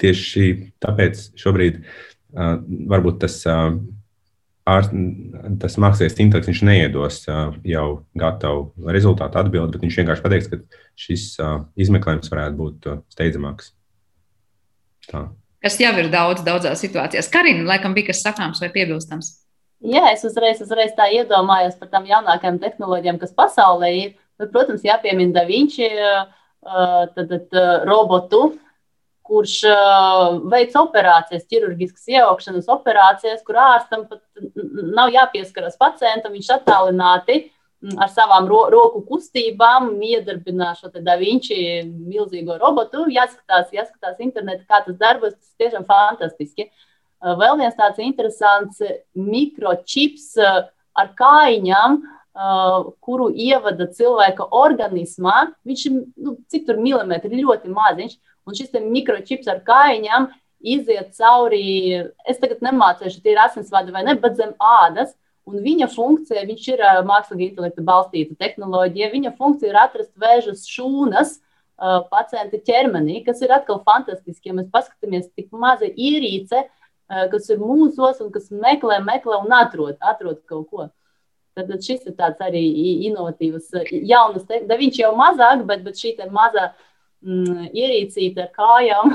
tieši 0.00 0.48
tāpēc 0.82 1.28
šobrīd 1.38 1.80
varbūt 2.34 3.20
tas, 3.22 3.36
ār, 3.46 4.88
tas 5.62 5.78
mākslinieks 5.80 6.18
intelekts 6.24 6.64
neiedos 6.66 7.20
jau 7.28 7.86
gatavu 8.18 8.90
rezultātu 8.96 9.40
atbildi, 9.44 9.76
bet 9.76 9.86
viņš 9.86 10.00
vienkārši 10.00 10.26
pateiks, 10.26 10.50
ka 10.50 10.82
šis 10.98 11.28
izmeklējums 11.86 12.32
varētu 12.32 12.60
būt 12.60 12.90
steidzamāks. 13.14 13.72
Tā. 15.10 15.28
Kas 15.64 15.78
jau 15.80 15.94
ir 16.00 16.10
daudz, 16.12 16.42
daudzās 16.44 16.82
situācijās. 16.84 17.30
Karina, 17.32 17.64
laikam, 17.70 17.94
bija 17.96 18.10
kas 18.10 18.20
sakāms 18.24 18.60
vai 18.60 18.68
piebilstams? 18.74 19.30
Jā, 19.84 20.10
es 20.12 20.24
uzreiz, 20.24 20.60
uzreiz 20.64 20.92
tā 20.96 21.10
iedomājos 21.12 21.76
par 21.80 21.90
tām 21.92 22.06
jaunākajām 22.08 22.60
tehnoloģijām, 22.62 23.18
kas 23.20 23.32
pasaulē 23.36 23.90
ir. 23.96 24.12
Bet, 24.40 24.50
protams, 24.52 24.84
jāpiemina 24.84 25.36
Da 25.36 25.44
Vinci 25.48 25.86
tad, 26.64 27.30
tad, 27.30 27.58
robotu, 27.88 28.54
kurš 29.24 29.56
uh, 29.70 30.36
veic 30.52 30.74
operācijas, 30.76 31.46
ķirurģiskas 31.48 32.10
iejaukšanas 32.12 32.68
operācijas, 32.74 33.42
kur 33.46 33.58
ārstam 33.62 34.04
pat 34.10 34.20
nav 34.96 35.12
jāpieskaras 35.14 35.78
pacientam, 35.80 36.34
viņš 36.36 36.50
attālināti 36.58 37.38
ar 38.00 38.08
savām 38.12 38.46
ro 38.48 38.62
roku 38.72 39.02
kustībām 39.08 39.90
iedarbina 40.04 40.70
šo 40.76 40.90
da 40.94 41.16
Vinci 41.20 41.56
milzīgo 41.84 42.56
robotu. 42.60 43.04
Jāskatās, 43.12 43.72
jāskatās 43.76 44.20
internetā, 44.24 44.64
kā 44.68 44.80
tas 44.86 44.96
darbojas. 45.00 45.36
Tas 45.36 45.56
tiešām 45.60 45.84
fantastiski. 45.88 46.70
Vēl 47.24 47.58
viens 47.60 47.76
tāds 47.76 48.00
interesants 48.04 48.80
mikročips 49.16 50.32
ar 50.40 51.12
kājiņām, 51.16 52.00
uh, 52.00 52.13
kuru 52.34 53.28
ievada 53.30 53.86
cilvēka 53.94 54.48
organismā. 54.50 55.52
Viņš 55.66 55.82
ir, 55.86 55.98
nu, 56.18 56.36
cik 56.50 56.64
tur 56.66 56.80
milimetri, 56.82 57.42
ļoti 57.44 57.70
maziņš 57.70 58.16
Un 58.44 58.56
šis 58.56 58.74
mikročips 58.76 59.48
ar 59.48 59.62
kājiņām 59.64 60.28
iziet 60.74 61.12
cauri, 61.16 62.00
es 62.28 62.40
tagad 62.40 62.64
nemācīšu, 62.64 63.22
tie 63.24 63.34
ir 63.34 63.40
asinsvadi 63.44 63.92
vai 63.94 64.04
ne, 64.06 64.16
bet 64.20 64.36
zem 64.40 64.54
ādas. 64.60 65.14
Un 65.44 65.58
viņa 65.60 65.90
funkcija, 65.92 66.46
viņš 66.48 66.68
ir 66.72 66.82
mākslīga 67.04 67.50
intelekta 67.50 67.82
balstīta 67.84 68.36
tehnoloģija, 68.40 69.10
viņa 69.12 69.34
funkcija 69.36 69.74
ir 69.74 69.76
atrast 69.76 70.12
vēža 70.20 70.54
šūnas 70.56 71.34
uh, 71.36 71.98
pacienta 72.08 72.60
ķermenī, 72.64 73.18
kas 73.26 73.42
ir 73.44 73.52
atkal 73.52 73.82
fantastiski. 73.84 74.48
Ja 74.48 74.56
mēs 74.56 74.70
paskatāmies, 74.72 75.28
cik 75.36 75.50
maza 75.52 75.90
ierīce, 75.90 76.62
uh, 76.64 77.26
kas 77.32 77.50
ir 77.52 77.60
mūsos 77.60 78.24
un 78.24 78.32
kas 78.32 78.48
meklē, 78.48 79.02
meklē 79.04 79.42
un 79.44 79.52
atrod, 79.52 79.98
atrod 80.00 80.40
kaut 80.48 80.70
ko. 80.72 80.88
Tad, 80.88 80.96
tad 81.54 81.70
šis 81.78 82.08
ir 82.08 82.16
tāds 82.18 82.42
arī 82.42 82.64
inovatīvs, 83.08 83.70
jaunas, 84.08 84.48
da 84.48 84.78
viņš 84.80 85.00
jau 85.04 85.12
mazāk, 85.18 85.64
bet, 85.68 85.84
bet 85.86 86.00
šī 86.00 86.16
maza 86.32 86.72
mm, 87.24 87.70
ierīcīta 87.70 88.48
ar 88.48 88.52
kājām. 88.58 89.14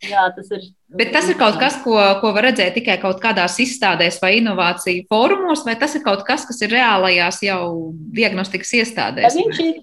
Jā, 0.00 0.22
tas 0.32 0.48
ir. 0.56 0.62
Bet 0.96 1.10
tas 1.12 1.26
ir 1.28 1.36
kaut 1.36 1.58
kas, 1.60 1.76
ko, 1.84 1.92
ko 2.22 2.30
var 2.32 2.46
redzēt 2.48 2.72
tikai 2.78 2.96
kaut 3.02 3.18
kādās 3.20 3.58
izstādēs 3.60 4.16
vai 4.22 4.38
inovāciju 4.38 5.04
fórumos, 5.12 5.60
vai 5.66 5.74
tas 5.80 5.92
ir 5.98 6.04
kaut 6.06 6.22
kas, 6.24 6.46
kas 6.48 6.62
ir 6.64 6.72
reālajās 6.72 7.42
jau 7.44 7.92
diagnostikas 8.16 8.72
iestādēs? 8.80 9.28
Da 9.28 9.34
viņš 9.36 9.60
ir, 9.66 9.82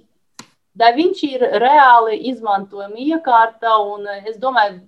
da 0.73 0.89
viņš 0.95 1.21
ir 1.27 1.45
reāli 1.61 2.17
izmantojama 2.31 2.97
iekārta, 3.11 3.75
un 3.93 4.09
es 4.23 4.41
domāju, 4.41 4.81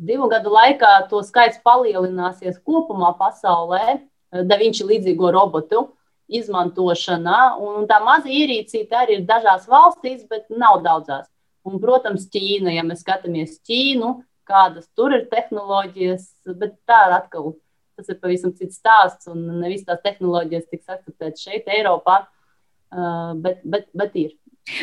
divu 0.00 0.30
gadu 0.32 0.54
laikā 0.54 0.94
to 1.12 1.20
skaits 1.26 1.60
palielināsies 1.64 2.56
kopumā 2.64 3.12
pasaulē, 3.20 4.00
da 4.30 4.58
viņš 4.60 4.82
ir 4.82 4.90
līdzīgo 4.94 5.32
robotu 5.34 5.88
izmantošanā, 6.30 7.40
un 7.58 7.88
tā 7.90 7.98
maza 8.04 8.30
ierīcīte 8.30 8.96
arī 8.96 9.18
ir 9.18 9.24
dažās 9.28 9.66
valstīs, 9.70 10.26
bet 10.30 10.46
nav 10.50 10.80
daudzās. 10.84 11.26
Un, 11.66 11.80
protams, 11.82 12.28
Ķīna, 12.32 12.72
ja 12.72 12.84
mēs 12.86 13.02
skatāmies 13.04 13.58
Ķīnu, 13.66 14.14
kādas 14.48 14.86
tur 14.96 15.14
ir 15.16 15.26
tehnoloģijas, 15.32 16.30
bet 16.56 16.78
tā 16.88 17.02
ir 17.08 17.16
atkal 17.18 17.52
tas 18.00 18.08
ir 18.14 18.20
pavisam 18.20 18.52
cits 18.56 18.78
stāsts, 18.80 19.28
un 19.30 19.42
ne 19.60 19.68
visas 19.68 19.88
tās 19.88 20.04
tehnoloģijas 20.06 20.68
tiks 20.70 20.92
akceptētas 20.94 21.44
šeit, 21.44 21.68
Eiropā, 21.68 22.22
uh, 22.24 23.32
bet, 23.44 23.60
bet, 23.64 23.90
bet 23.96 24.16
ir. 24.16 24.32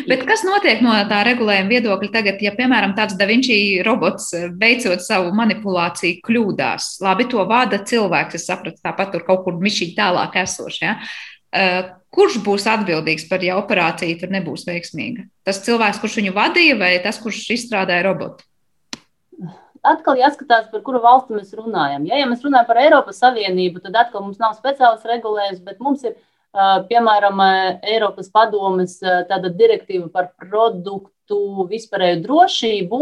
Bet 0.09 0.25
kas 0.27 0.43
notiek 0.47 0.81
no 0.85 0.95
tā 1.09 1.21
regulējuma 1.27 1.71
viedokļa 1.71 2.09
tagad, 2.13 2.41
ja, 2.43 2.53
piemēram, 2.57 2.95
tāds 2.97 3.17
Davinci 3.19 3.57
robots 3.85 4.33
veicot 4.59 5.03
savu 5.03 5.31
manipulāciju 5.37 6.21
kļūdās? 6.27 6.97
Labi, 7.05 7.27
to 7.31 7.45
vada 7.49 7.79
cilvēks, 7.79 8.39
es 8.39 8.47
sapratu, 8.49 8.81
tāpat 8.83 9.15
tur 9.15 9.25
kaut 9.27 9.45
kur 9.45 9.57
mišķīgi 9.61 9.95
tālāk 9.97 10.37
esoši. 10.43 10.83
Ja? 10.83 10.97
Uh, 11.47 11.79
kurš 12.13 12.41
būs 12.43 12.67
atbildīgs 12.69 13.27
par, 13.29 13.43
ja 13.45 13.55
operācija 13.59 14.19
tur 14.19 14.31
nebūs 14.33 14.65
veiksmīga? 14.67 15.27
Tas 15.47 15.61
cilvēks, 15.65 16.01
kurš 16.03 16.19
viņu 16.21 16.35
vadīja, 16.35 16.77
vai 16.79 16.91
tas, 17.03 17.19
kurš 17.23 17.45
izstrādāja 17.55 18.07
robotu? 18.09 18.45
Atkal 19.87 20.17
jāskatās, 20.19 20.67
par 20.71 20.81
kuru 20.83 20.99
valsti 21.03 21.37
mēs 21.37 21.53
runājam. 21.55 22.07
Ja, 22.09 22.17
ja 22.19 22.27
mēs 22.27 22.41
runājam 22.43 22.67
par 22.67 22.81
Eiropas 22.81 23.21
Savienību, 23.21 23.83
tad 23.85 23.95
atkal 24.01 24.25
mums 24.25 24.41
nav 24.41 24.57
speciāls 24.57 25.05
regulējums, 25.07 25.61
bet 25.63 25.79
mums 25.83 26.03
ir, 26.09 26.17
piemēram, 26.55 27.41
Eiropas 27.83 28.29
padomes 28.33 28.99
direktīva 29.57 30.09
par 30.11 30.31
produktu 30.39 31.67
vispārēju 31.69 32.21
drošību. 32.25 33.01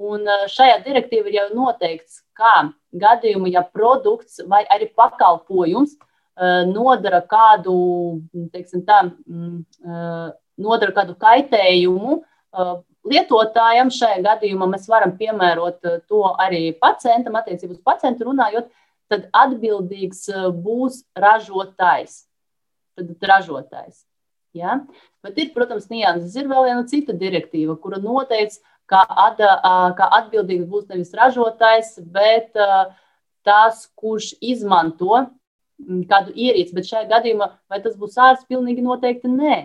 Un 0.00 0.24
šajā 0.48 0.78
direktīvā 0.84 1.28
ir 1.28 1.34
jau 1.34 1.48
noteikts, 1.52 2.22
kā 2.32 2.70
gadījumā, 2.96 3.50
ja 3.52 3.62
produkts 3.62 4.40
vai 4.48 4.62
arī 4.72 4.88
pakalpojums 4.96 5.98
nodara 6.70 7.20
kādu, 7.20 8.22
teiksim, 8.54 8.86
tā, 8.86 9.02
mm, 9.28 10.32
nodara 10.56 10.94
kādu 10.96 11.18
kaitējumu 11.20 12.20
lietotājam, 13.06 13.90
šajā 13.92 14.20
gadījumā 14.24 14.68
mēs 14.72 14.88
varam 14.88 15.12
piemērot 15.16 15.80
to 16.08 16.22
arī 16.40 16.70
pacientam, 16.80 17.38
attiecībā 17.40 17.76
uz 17.76 17.84
pacientu 17.84 18.28
runājot, 18.28 18.68
tad 19.10 19.28
atbildīgs 19.34 20.28
būs 20.62 21.02
ražotājs. 21.18 22.29
Tad 23.00 23.28
ražotājs. 23.32 24.04
Ja? 24.56 24.80
Bet 25.24 25.38
ir, 25.40 25.50
protams, 25.56 25.88
nianses. 25.92 26.36
Ir 26.36 26.50
vēl 26.50 26.68
viena 26.68 26.86
cita 26.90 27.16
direktīva, 27.16 27.78
kura 27.80 28.00
noteica, 28.02 28.60
ka, 28.90 29.04
ad, 29.26 29.42
ka 29.96 30.08
atbildīgs 30.20 30.68
būs 30.68 30.88
nevis 30.90 31.14
ražotājs, 31.16 31.96
bet 32.12 32.56
tas, 33.46 33.84
kurš 33.96 34.34
izmanto 34.44 35.24
Mm, 35.88 36.04
kādu 36.10 36.34
ierīci, 36.36 36.74
bet 36.76 36.88
šajā 36.88 37.08
gadījumā 37.10 37.50
vai 37.70 37.80
tas 37.84 37.96
būs 37.98 38.18
ārsts, 38.20 38.48
pilnīgi 38.50 38.84
noteikti 38.84 39.30
nē. 39.32 39.58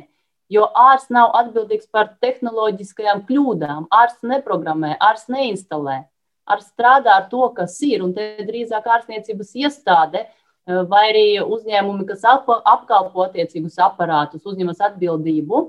Jo 0.53 0.67
ārsts 0.77 1.11
nav 1.13 1.33
atbildīgs 1.39 1.89
par 1.91 2.13
tehnoloģiskajām 2.21 3.23
kļūdām. 3.27 3.87
Ārsts 3.93 4.27
neprogrammē, 4.29 4.93
ārsts 5.01 5.31
neinstalē. 5.33 6.03
Ārsts 6.45 6.71
strādā 6.75 7.15
ar 7.17 7.27
to, 7.31 7.47
kas 7.57 7.79
ir, 7.83 8.03
un 8.05 8.13
te 8.13 8.27
drīzāk 8.45 8.85
ārstniecības 8.95 9.55
iestāde 9.63 10.27
vai 10.65 11.03
arī 11.11 11.25
uzņēmumi, 11.43 12.05
kas 12.09 12.23
apkalpo 12.25 13.25
attiecīgus 13.27 13.77
aparātus, 13.85 14.45
uzņemas 14.45 14.81
atbildību, 14.89 15.67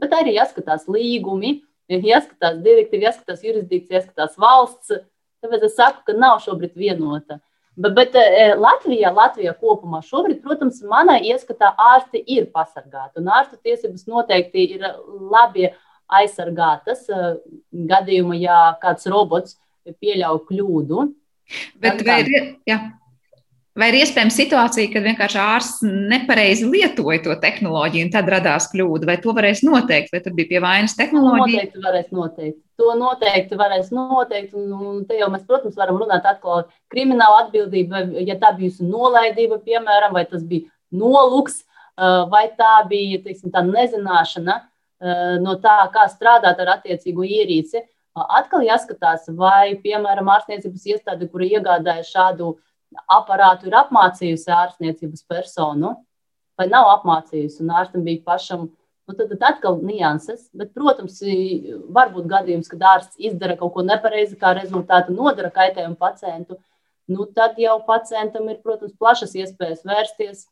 bet 0.00 0.14
arī 0.16 0.36
jāskatās 0.38 0.86
līgumi, 0.88 1.58
jāskatās 1.88 2.60
direktīvi, 2.64 3.06
jāskatās 3.08 3.44
jurisdikcija, 3.44 4.00
jāskatās 4.00 4.38
valsts. 4.40 5.02
Tāpēc 5.42 5.68
es 5.68 5.76
saku, 5.78 6.02
ka 6.08 6.16
nav 6.16 6.40
šobrīd 6.42 6.74
vienota. 6.78 7.38
Bet, 7.78 7.92
bet 7.94 8.16
e, 8.18 8.54
Latvijā, 8.58 9.12
Latvijā 9.14 9.52
kopumā 9.54 10.00
šobrīd, 10.02 10.40
protams, 10.42 10.80
manā 10.82 11.20
ieskatā 11.22 11.70
ārsti 11.78 12.24
ir 12.34 12.48
pasargāti. 12.50 13.20
Un 13.20 13.30
ārstu 13.30 13.60
tiesības 13.62 14.08
noteikti 14.10 14.64
ir 14.74 14.88
labi 15.30 15.68
aizsargātas 16.18 17.04
gadījumā, 17.70 18.38
ja 18.40 18.58
kāds 18.82 19.06
robots 19.12 19.58
pieļauj 19.86 20.42
kļūdu. 20.48 21.04
Bet 21.80 22.02
vai 22.04 22.18
ir, 22.24 22.50
jā, 22.66 22.80
Vai 23.78 23.92
ir 23.92 24.00
iespējama 24.00 24.34
situācija, 24.34 24.90
kad 24.90 25.04
vienkārši 25.06 25.38
ārsts 25.38 25.84
nepareizi 25.86 26.66
lietoja 26.66 27.20
to 27.22 27.34
tehnoloģiju 27.38 28.08
un 28.08 28.10
tad 28.10 28.30
radās 28.32 28.66
kļūda? 28.72 29.06
Vai 29.06 29.16
to 29.22 29.34
varēs 29.36 29.62
noteikt, 29.62 30.10
vai 30.10 30.20
tur 30.24 30.34
bija 30.34 30.50
pie 30.50 30.62
vainas 30.64 30.96
tehnoloģija? 30.98 31.60
Noteikti 31.68 31.84
varēs 31.84 32.08
noteikt. 32.10 32.58
To 32.82 32.96
noteikti 32.98 33.58
varēs 33.60 33.92
noteikt. 33.94 34.56
Un, 34.58 34.72
un 34.74 35.04
te 35.06 35.20
jau 35.20 35.30
mēs, 35.30 35.46
protams, 35.46 35.78
varam 35.78 36.00
runāt 36.02 36.26
atkal 36.26 36.64
par 36.64 36.66
kriminālu 36.90 37.38
atbildību, 37.44 37.94
vai 37.94 38.26
ja 38.26 38.38
tā 38.42 38.50
bijusi 38.58 38.86
nolaidība, 38.88 39.60
piemēram, 39.62 40.16
vai 40.18 40.26
tas 40.26 40.42
bija 40.42 40.66
nolūks, 40.98 41.62
vai 42.34 42.48
tā 42.58 42.74
bija 42.90 43.22
teiksim, 43.22 43.54
tā 43.54 43.62
nezināšana 43.66 44.60
no 45.44 45.58
tā, 45.62 45.80
kā 45.94 46.10
strādāt 46.10 46.58
ar 46.64 46.78
attiecīgo 46.78 47.22
ierīci. 47.26 47.86
Atkal 48.18 48.64
jāskatās, 48.66 49.28
vai, 49.38 49.76
piemēram, 49.78 50.26
ārstniecības 50.34 50.88
iestāde, 50.90 51.28
kura 51.30 51.46
iegādāja 51.46 52.02
šādu 52.08 52.56
aparātu 53.10 53.68
ir 53.68 53.76
apmācījusi 53.78 54.52
ārstniecības 54.54 55.24
personu, 55.28 55.94
vai 56.58 56.68
nav 56.70 56.88
apmācījusi, 56.96 57.62
un 57.64 57.74
ārstam 57.80 58.04
bija 58.06 58.24
pašam. 58.26 58.68
Nu, 59.08 59.14
tad, 59.16 59.30
tad 59.32 59.44
atkal 59.54 59.78
nianses, 59.80 60.50
bet, 60.52 60.74
protams, 60.76 61.22
var 61.96 62.10
būt 62.12 62.26
gadījums, 62.28 62.68
kad 62.68 62.82
ārsts 62.90 63.16
izdara 63.24 63.54
kaut 63.56 63.72
ko 63.72 63.84
nepareizi, 63.86 64.36
kā 64.36 64.52
rezultātu 64.58 65.14
nodara 65.16 65.48
kaitējumu 65.54 65.96
pacientu. 65.96 66.58
Nu, 67.08 67.24
tad 67.24 67.56
jau 67.56 67.78
pacientam 67.86 68.50
ir, 68.52 68.58
protams, 68.60 68.92
plašas 69.00 69.32
iespējas 69.40 69.80
vērsties. 69.88 70.44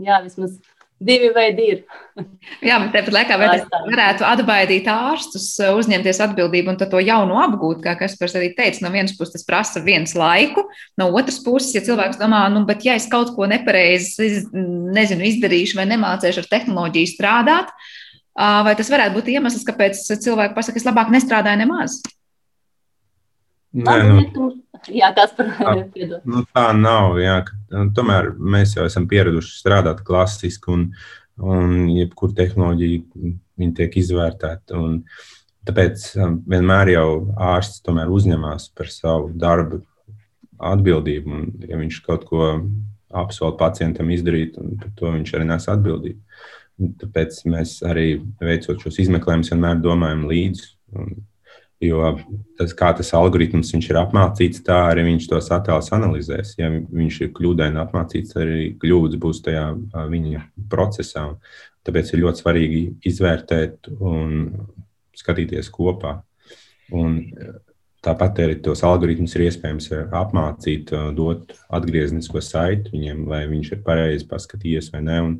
Jā, 0.00 0.22
vismaz 0.24 0.56
divi 0.98 1.30
veidi 1.34 1.66
ir. 1.72 1.82
Jā, 2.64 2.78
bet 2.82 2.90
tāpat 2.94 3.14
laikā 3.14 3.36
varētu 3.38 4.26
atbaidīt 4.26 4.88
ārstus, 4.90 5.46
eh, 5.62 5.70
uzņemties 5.78 6.20
atbildību 6.24 6.72
un 6.72 6.78
to 6.80 7.02
jaunu 7.02 7.38
apgūt, 7.44 7.82
kā 7.84 7.94
Kaspars 7.98 8.34
arī 8.38 8.50
teica. 8.56 8.82
No 8.82 8.90
vienas 8.94 9.14
puses 9.16 9.36
tas 9.36 9.46
prasa 9.46 9.84
viens 9.84 10.14
laiku, 10.18 10.66
no 10.98 11.10
otras 11.14 11.38
puses, 11.44 11.74
ja 11.74 11.84
cilvēks 11.86 12.18
domā, 12.18 12.44
nu, 12.52 12.64
bet 12.66 12.84
ja 12.84 12.98
es 12.98 13.06
kaut 13.10 13.34
ko 13.36 13.46
nepareizi 13.46 14.48
nezinu, 14.52 15.22
izdarīšu 15.30 15.78
vai 15.78 15.86
nemācīšu 15.86 16.42
ar 16.42 16.50
tehnoloģiju 16.50 17.14
strādāt, 17.14 17.74
vai 18.38 18.74
tas 18.78 18.90
varētu 18.90 19.14
būt 19.18 19.32
iemesls, 19.34 19.66
kāpēc 19.66 19.98
cilvēki 19.98 20.54
pasaka, 20.54 20.78
es 20.78 20.86
labāk 20.86 21.10
nestrādāju 21.14 21.62
nemaz? 21.62 22.00
Nē, 23.78 23.96
nu, 24.34 24.48
jā, 24.92 25.10
tas 25.16 25.32
par 25.36 25.50
tā, 25.58 25.74
nu, 26.28 26.44
tā 26.54 26.66
nav. 26.76 27.18
Jā, 27.22 27.40
tomēr 27.96 28.32
mēs 28.38 28.76
jau 28.76 28.86
esam 28.88 29.08
pieraduši 29.10 29.58
strādāt 29.60 30.04
klasiski, 30.06 30.72
un, 30.74 30.86
un 31.42 31.88
jebkur 31.92 32.34
tehnoloģija 32.38 33.34
tiek 33.78 33.98
izvērtēta. 34.02 34.78
Un, 34.78 35.00
tāpēc 35.68 36.04
um, 36.22 36.38
vienmēr 36.48 36.94
jau 36.94 37.08
ārsts 37.50 37.82
uzņemas 37.86 38.70
par 38.76 38.92
savu 38.92 39.32
darbu 39.34 39.82
atbildību. 40.58 41.34
Un, 41.34 41.50
ja 41.68 41.80
viņš 41.80 42.02
kaut 42.06 42.28
ko 42.28 42.52
apsola 43.08 43.56
pacientam 43.56 44.10
izdarīt, 44.12 44.56
tad 44.56 44.94
to 44.98 45.12
viņš 45.14 45.34
arī 45.36 45.48
nes 45.48 45.68
atbildību. 45.72 46.20
Tāpēc 47.00 47.40
mēs 47.50 47.80
arī 47.86 48.20
veicot 48.38 48.78
šos 48.84 49.00
izmeklējumus, 49.02 49.50
vienmēr 49.50 49.80
domājam 49.82 50.28
līdzi. 50.30 50.68
Jo 51.78 52.16
tas, 52.58 52.72
kā 52.74 52.88
tas 52.98 53.12
algoritms 53.14 53.70
ir 53.76 53.98
apmācīts, 54.00 54.64
tā 54.66 54.80
arī 54.90 55.04
viņš 55.12 55.28
tos 55.30 55.50
attēlus 55.54 55.92
analizēs. 55.94 56.56
Ja 56.58 56.72
viņš 56.74 57.20
ir 57.22 57.30
kļūdaini 57.36 57.78
apmācīts, 57.78 58.34
arī 58.34 58.72
kļūdas 58.82 59.20
būs 59.22 59.42
tajā 59.46 59.68
viņa 60.10 60.42
procesā. 60.72 61.28
Tāpēc 61.86 62.10
ir 62.12 62.24
ļoti 62.24 62.42
svarīgi 62.42 62.80
izvērtēt 63.06 63.92
un 63.94 64.50
skatīties 65.16 65.70
kopā. 65.70 66.16
Un 66.98 67.20
tāpat 68.02 68.40
arī 68.42 68.56
tos 68.64 68.82
algoritmus 68.86 69.36
ir 69.36 69.46
iespējams 69.46 69.90
apmācīt, 70.18 70.90
dot 71.14 71.54
atgrieznisko 71.78 72.42
saiti 72.42 72.90
viņiem, 72.96 73.22
lai 73.30 73.44
viņš 73.50 73.70
ir 73.76 73.84
pareizi 73.86 74.26
paskatījies 74.30 74.90
vai 74.94 75.04
nē. 75.06 75.20
Un, 75.28 75.38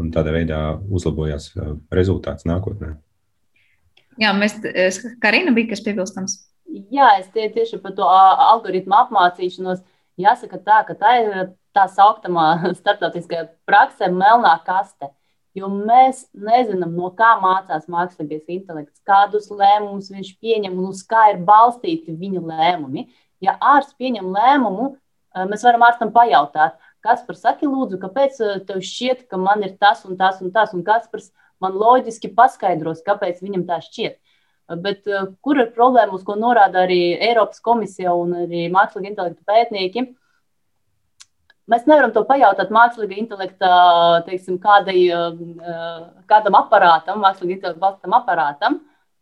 un 0.00 0.10
tādā 0.14 0.34
veidā 0.34 0.60
uzlabojās 0.90 1.52
rezultāts 1.94 2.48
nākotnē. 2.50 2.96
Jā, 4.20 4.34
mēs, 4.36 4.58
Karina 5.22 5.54
bija 5.56 5.72
kas 5.72 5.82
piebilstams. 5.84 6.36
Jā, 6.92 7.14
es 7.18 7.30
tie, 7.34 7.48
tieši 7.52 7.80
par 7.82 7.94
to 7.96 8.06
algoritmu 8.06 8.94
apmācīšanos. 9.04 9.80
Jāsaka 10.20 10.60
tā, 10.60 10.82
ka 10.88 10.96
tā 10.98 11.14
ir 11.22 11.32
tā 11.76 11.86
saucamā 11.90 12.52
starptautiskajā 12.80 13.48
praksē 13.68 14.10
melnā 14.12 14.54
kaste. 14.66 15.10
Jo 15.56 15.66
mēs 15.72 16.28
nezinām, 16.36 16.92
no 16.94 17.08
kā 17.18 17.32
mācās 17.42 17.88
mākslīgais 17.90 18.44
intelekts, 18.54 19.00
kādus 19.02 19.48
lēmumus 19.50 20.12
viņš 20.12 20.36
pieņem 20.38 20.76
un 20.78 20.92
uz 20.92 21.00
kā 21.10 21.32
ir 21.32 21.40
balstīti 21.46 22.14
viņa 22.14 22.42
lēmumi. 22.52 23.08
Ja 23.42 23.56
ārsts 23.72 23.96
pieņem 23.98 24.28
lēmumu, 24.30 24.92
mēs 25.50 25.64
varam 25.66 25.82
ārstam 25.88 26.12
pajautāt, 26.14 26.76
kas 27.02 27.24
par 27.26 27.38
saki, 27.40 27.66
lūdzu, 27.66 27.98
kāpēc 27.98 28.38
tev 28.68 28.78
šķiet, 28.84 29.26
ka 29.26 29.40
man 29.40 29.64
ir 29.66 29.74
tas 29.80 30.04
un 30.06 30.20
tas 30.20 30.38
un 30.44 30.54
tas, 30.54 30.70
un 30.76 30.86
kas 30.86 31.10
par 31.10 31.24
man 31.62 31.76
loģiski 31.78 32.32
paskaidros, 32.36 33.04
kāpēc 33.06 33.42
viņam 33.44 33.66
tā 33.68 33.80
šķiet. 33.84 34.18
Bet 34.80 35.06
uh, 35.10 35.32
kur 35.42 35.58
ir 35.58 35.72
problēma, 35.74 36.14
uz 36.14 36.24
ko 36.26 36.36
norāda 36.38 36.84
arī 36.84 37.16
Eiropas 37.18 37.62
komisija 37.64 38.14
un 38.14 38.36
arī 38.44 38.68
mākslīga 38.72 39.10
intelekta 39.10 39.46
pētnieki? 39.50 40.06
Mēs 41.70 41.86
nevaram 41.86 42.10
to 42.14 42.22
pajautāt 42.26 42.70
mākslīga 42.74 43.18
intelekta, 43.18 43.70
teiksim, 44.26 44.58
kādai, 44.62 45.00
uh, 45.14 46.04
kādam 46.30 46.58
aparātam, 46.58 47.22
mākslīga 47.22 47.56
intelekta 47.56 47.82
valstam 47.82 48.14
aparātam. 48.18 48.78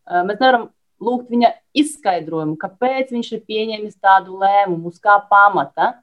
Uh, 0.08 0.22
mēs 0.28 0.40
nevaram 0.40 0.68
lūgt 1.04 1.30
viņa 1.32 1.52
izskaidrojumu, 1.78 2.58
kāpēc 2.60 3.12
viņš 3.14 3.32
ir 3.36 3.44
pieņēmis 3.48 3.98
tādu 4.02 4.38
lēmumu, 4.40 4.92
uz 4.92 5.00
kā 5.00 5.16
pamata. 5.30 5.94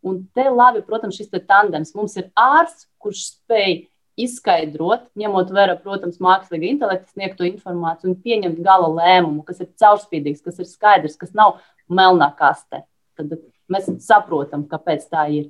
Un 0.00 0.22
te 0.32 0.46
labi, 0.48 0.80
protams, 0.84 1.18
šis 1.20 1.28
tandems. 1.44 1.92
Mums 1.96 2.16
ir 2.16 2.30
ārsts, 2.38 2.88
kurš 3.00 3.26
spēj 3.34 3.82
izskaidrot, 4.18 5.06
ņemot 5.18 5.52
vērā, 5.54 5.76
protams, 5.82 6.18
mākslīga 6.22 6.68
intelekta 6.70 7.12
sniegto 7.12 7.46
informāciju 7.48 8.12
un 8.12 8.18
pieņemt 8.24 8.58
gala 8.64 8.90
lēmumu, 8.96 9.44
kas 9.46 9.62
ir 9.62 9.70
caurspīdīgs, 9.80 10.42
kas 10.44 10.60
ir 10.60 10.68
skaidrs, 10.70 11.18
kas 11.20 11.32
nav 11.36 11.58
melnā 11.90 12.30
kaste. 12.38 12.84
Tad 13.18 13.38
mēs 13.70 13.88
saprotam, 14.04 14.66
kāpēc 14.70 15.08
tā 15.10 15.26
ir. 15.32 15.48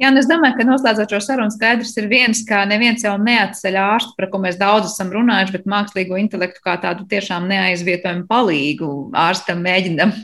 Jā, 0.00 0.08
un 0.10 0.18
es 0.18 0.26
domāju, 0.26 0.56
ka 0.56 0.64
noslēdzot 0.66 1.12
šo 1.14 1.18
sarunu, 1.22 1.52
skaidrs 1.52 1.92
ir 2.00 2.08
viens, 2.10 2.40
ka 2.48 2.64
neviens 2.66 3.04
jau 3.04 3.12
neatceļ 3.22 3.76
ārstu, 3.78 4.16
par 4.16 4.30
ko 4.32 4.40
mēs 4.42 4.56
daudz 4.58 4.88
esam 4.88 5.12
runājuši, 5.14 5.54
bet 5.54 5.68
mākslīgo 5.70 6.18
intelektu 6.18 6.64
kā 6.64 6.74
tādu 6.82 7.04
tiešām 7.10 7.46
neaizvietojumu 7.50 8.24
palīgu 8.30 8.88
ārstam 9.22 9.62
mēģinam, 9.62 10.14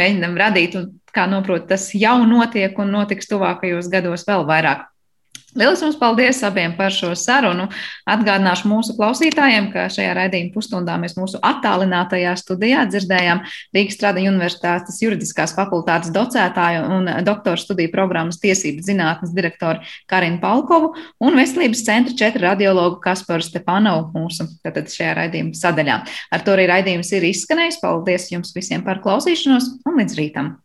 mēģinam 0.00 0.34
radīt. 0.42 0.78
Un, 0.80 0.88
kā 1.14 1.28
noprot, 1.30 1.68
tas 1.70 1.90
jau 1.94 2.18
notiek 2.26 2.76
un 2.82 2.90
notiks 2.96 3.30
tuvākajos 3.30 3.92
gados 3.92 4.26
vēl 4.26 4.42
vairāk. 4.48 4.88
Lielas 5.56 5.80
jums 5.80 5.96
paldies 5.96 6.42
abiem 6.44 6.74
par 6.76 6.92
šo 6.92 7.14
sarunu. 7.16 7.70
Atgādināšu 8.08 8.68
mūsu 8.68 8.92
klausītājiem, 8.98 9.70
ka 9.72 9.86
šajā 9.88 10.10
raidījuma 10.18 10.52
pusstundā 10.52 10.98
mēs 11.00 11.16
mūsu 11.16 11.40
attālinātajā 11.40 12.34
studijā 12.36 12.82
dzirdējām 12.90 13.40
Rīgas 13.72 13.96
Stradiņu 13.96 14.34
Universitātes 14.34 15.00
juridiskās 15.00 15.56
fakultātes 15.56 16.12
docētāju 16.12 16.84
un 16.98 17.08
doktora 17.24 17.56
studiju 17.60 17.94
programmas 17.96 18.42
tiesību 18.44 18.84
zinātnes 18.84 19.32
direktoru 19.32 19.80
Karinu 20.12 20.42
Palkovu 20.44 20.92
un 21.24 21.40
veselības 21.40 21.84
centra 21.88 22.20
četru 22.20 22.44
radiologu 22.44 23.00
Kasparu 23.00 23.48
Stepanovu 23.48 24.12
mūsu 24.20 24.50
tātad 24.60 24.92
šajā 24.92 25.16
raidījuma 25.22 25.56
sadaļā. 25.56 26.00
Ar 26.28 26.44
to 26.44 26.58
arī 26.58 26.68
raidījums 26.68 27.16
ir 27.16 27.30
izskanējis. 27.32 27.80
Paldies 27.80 28.28
jums 28.34 28.52
visiem 28.52 28.84
par 28.84 29.00
klausīšanos 29.00 29.78
un 29.88 30.02
līdz 30.02 30.20
rītam! 30.20 30.58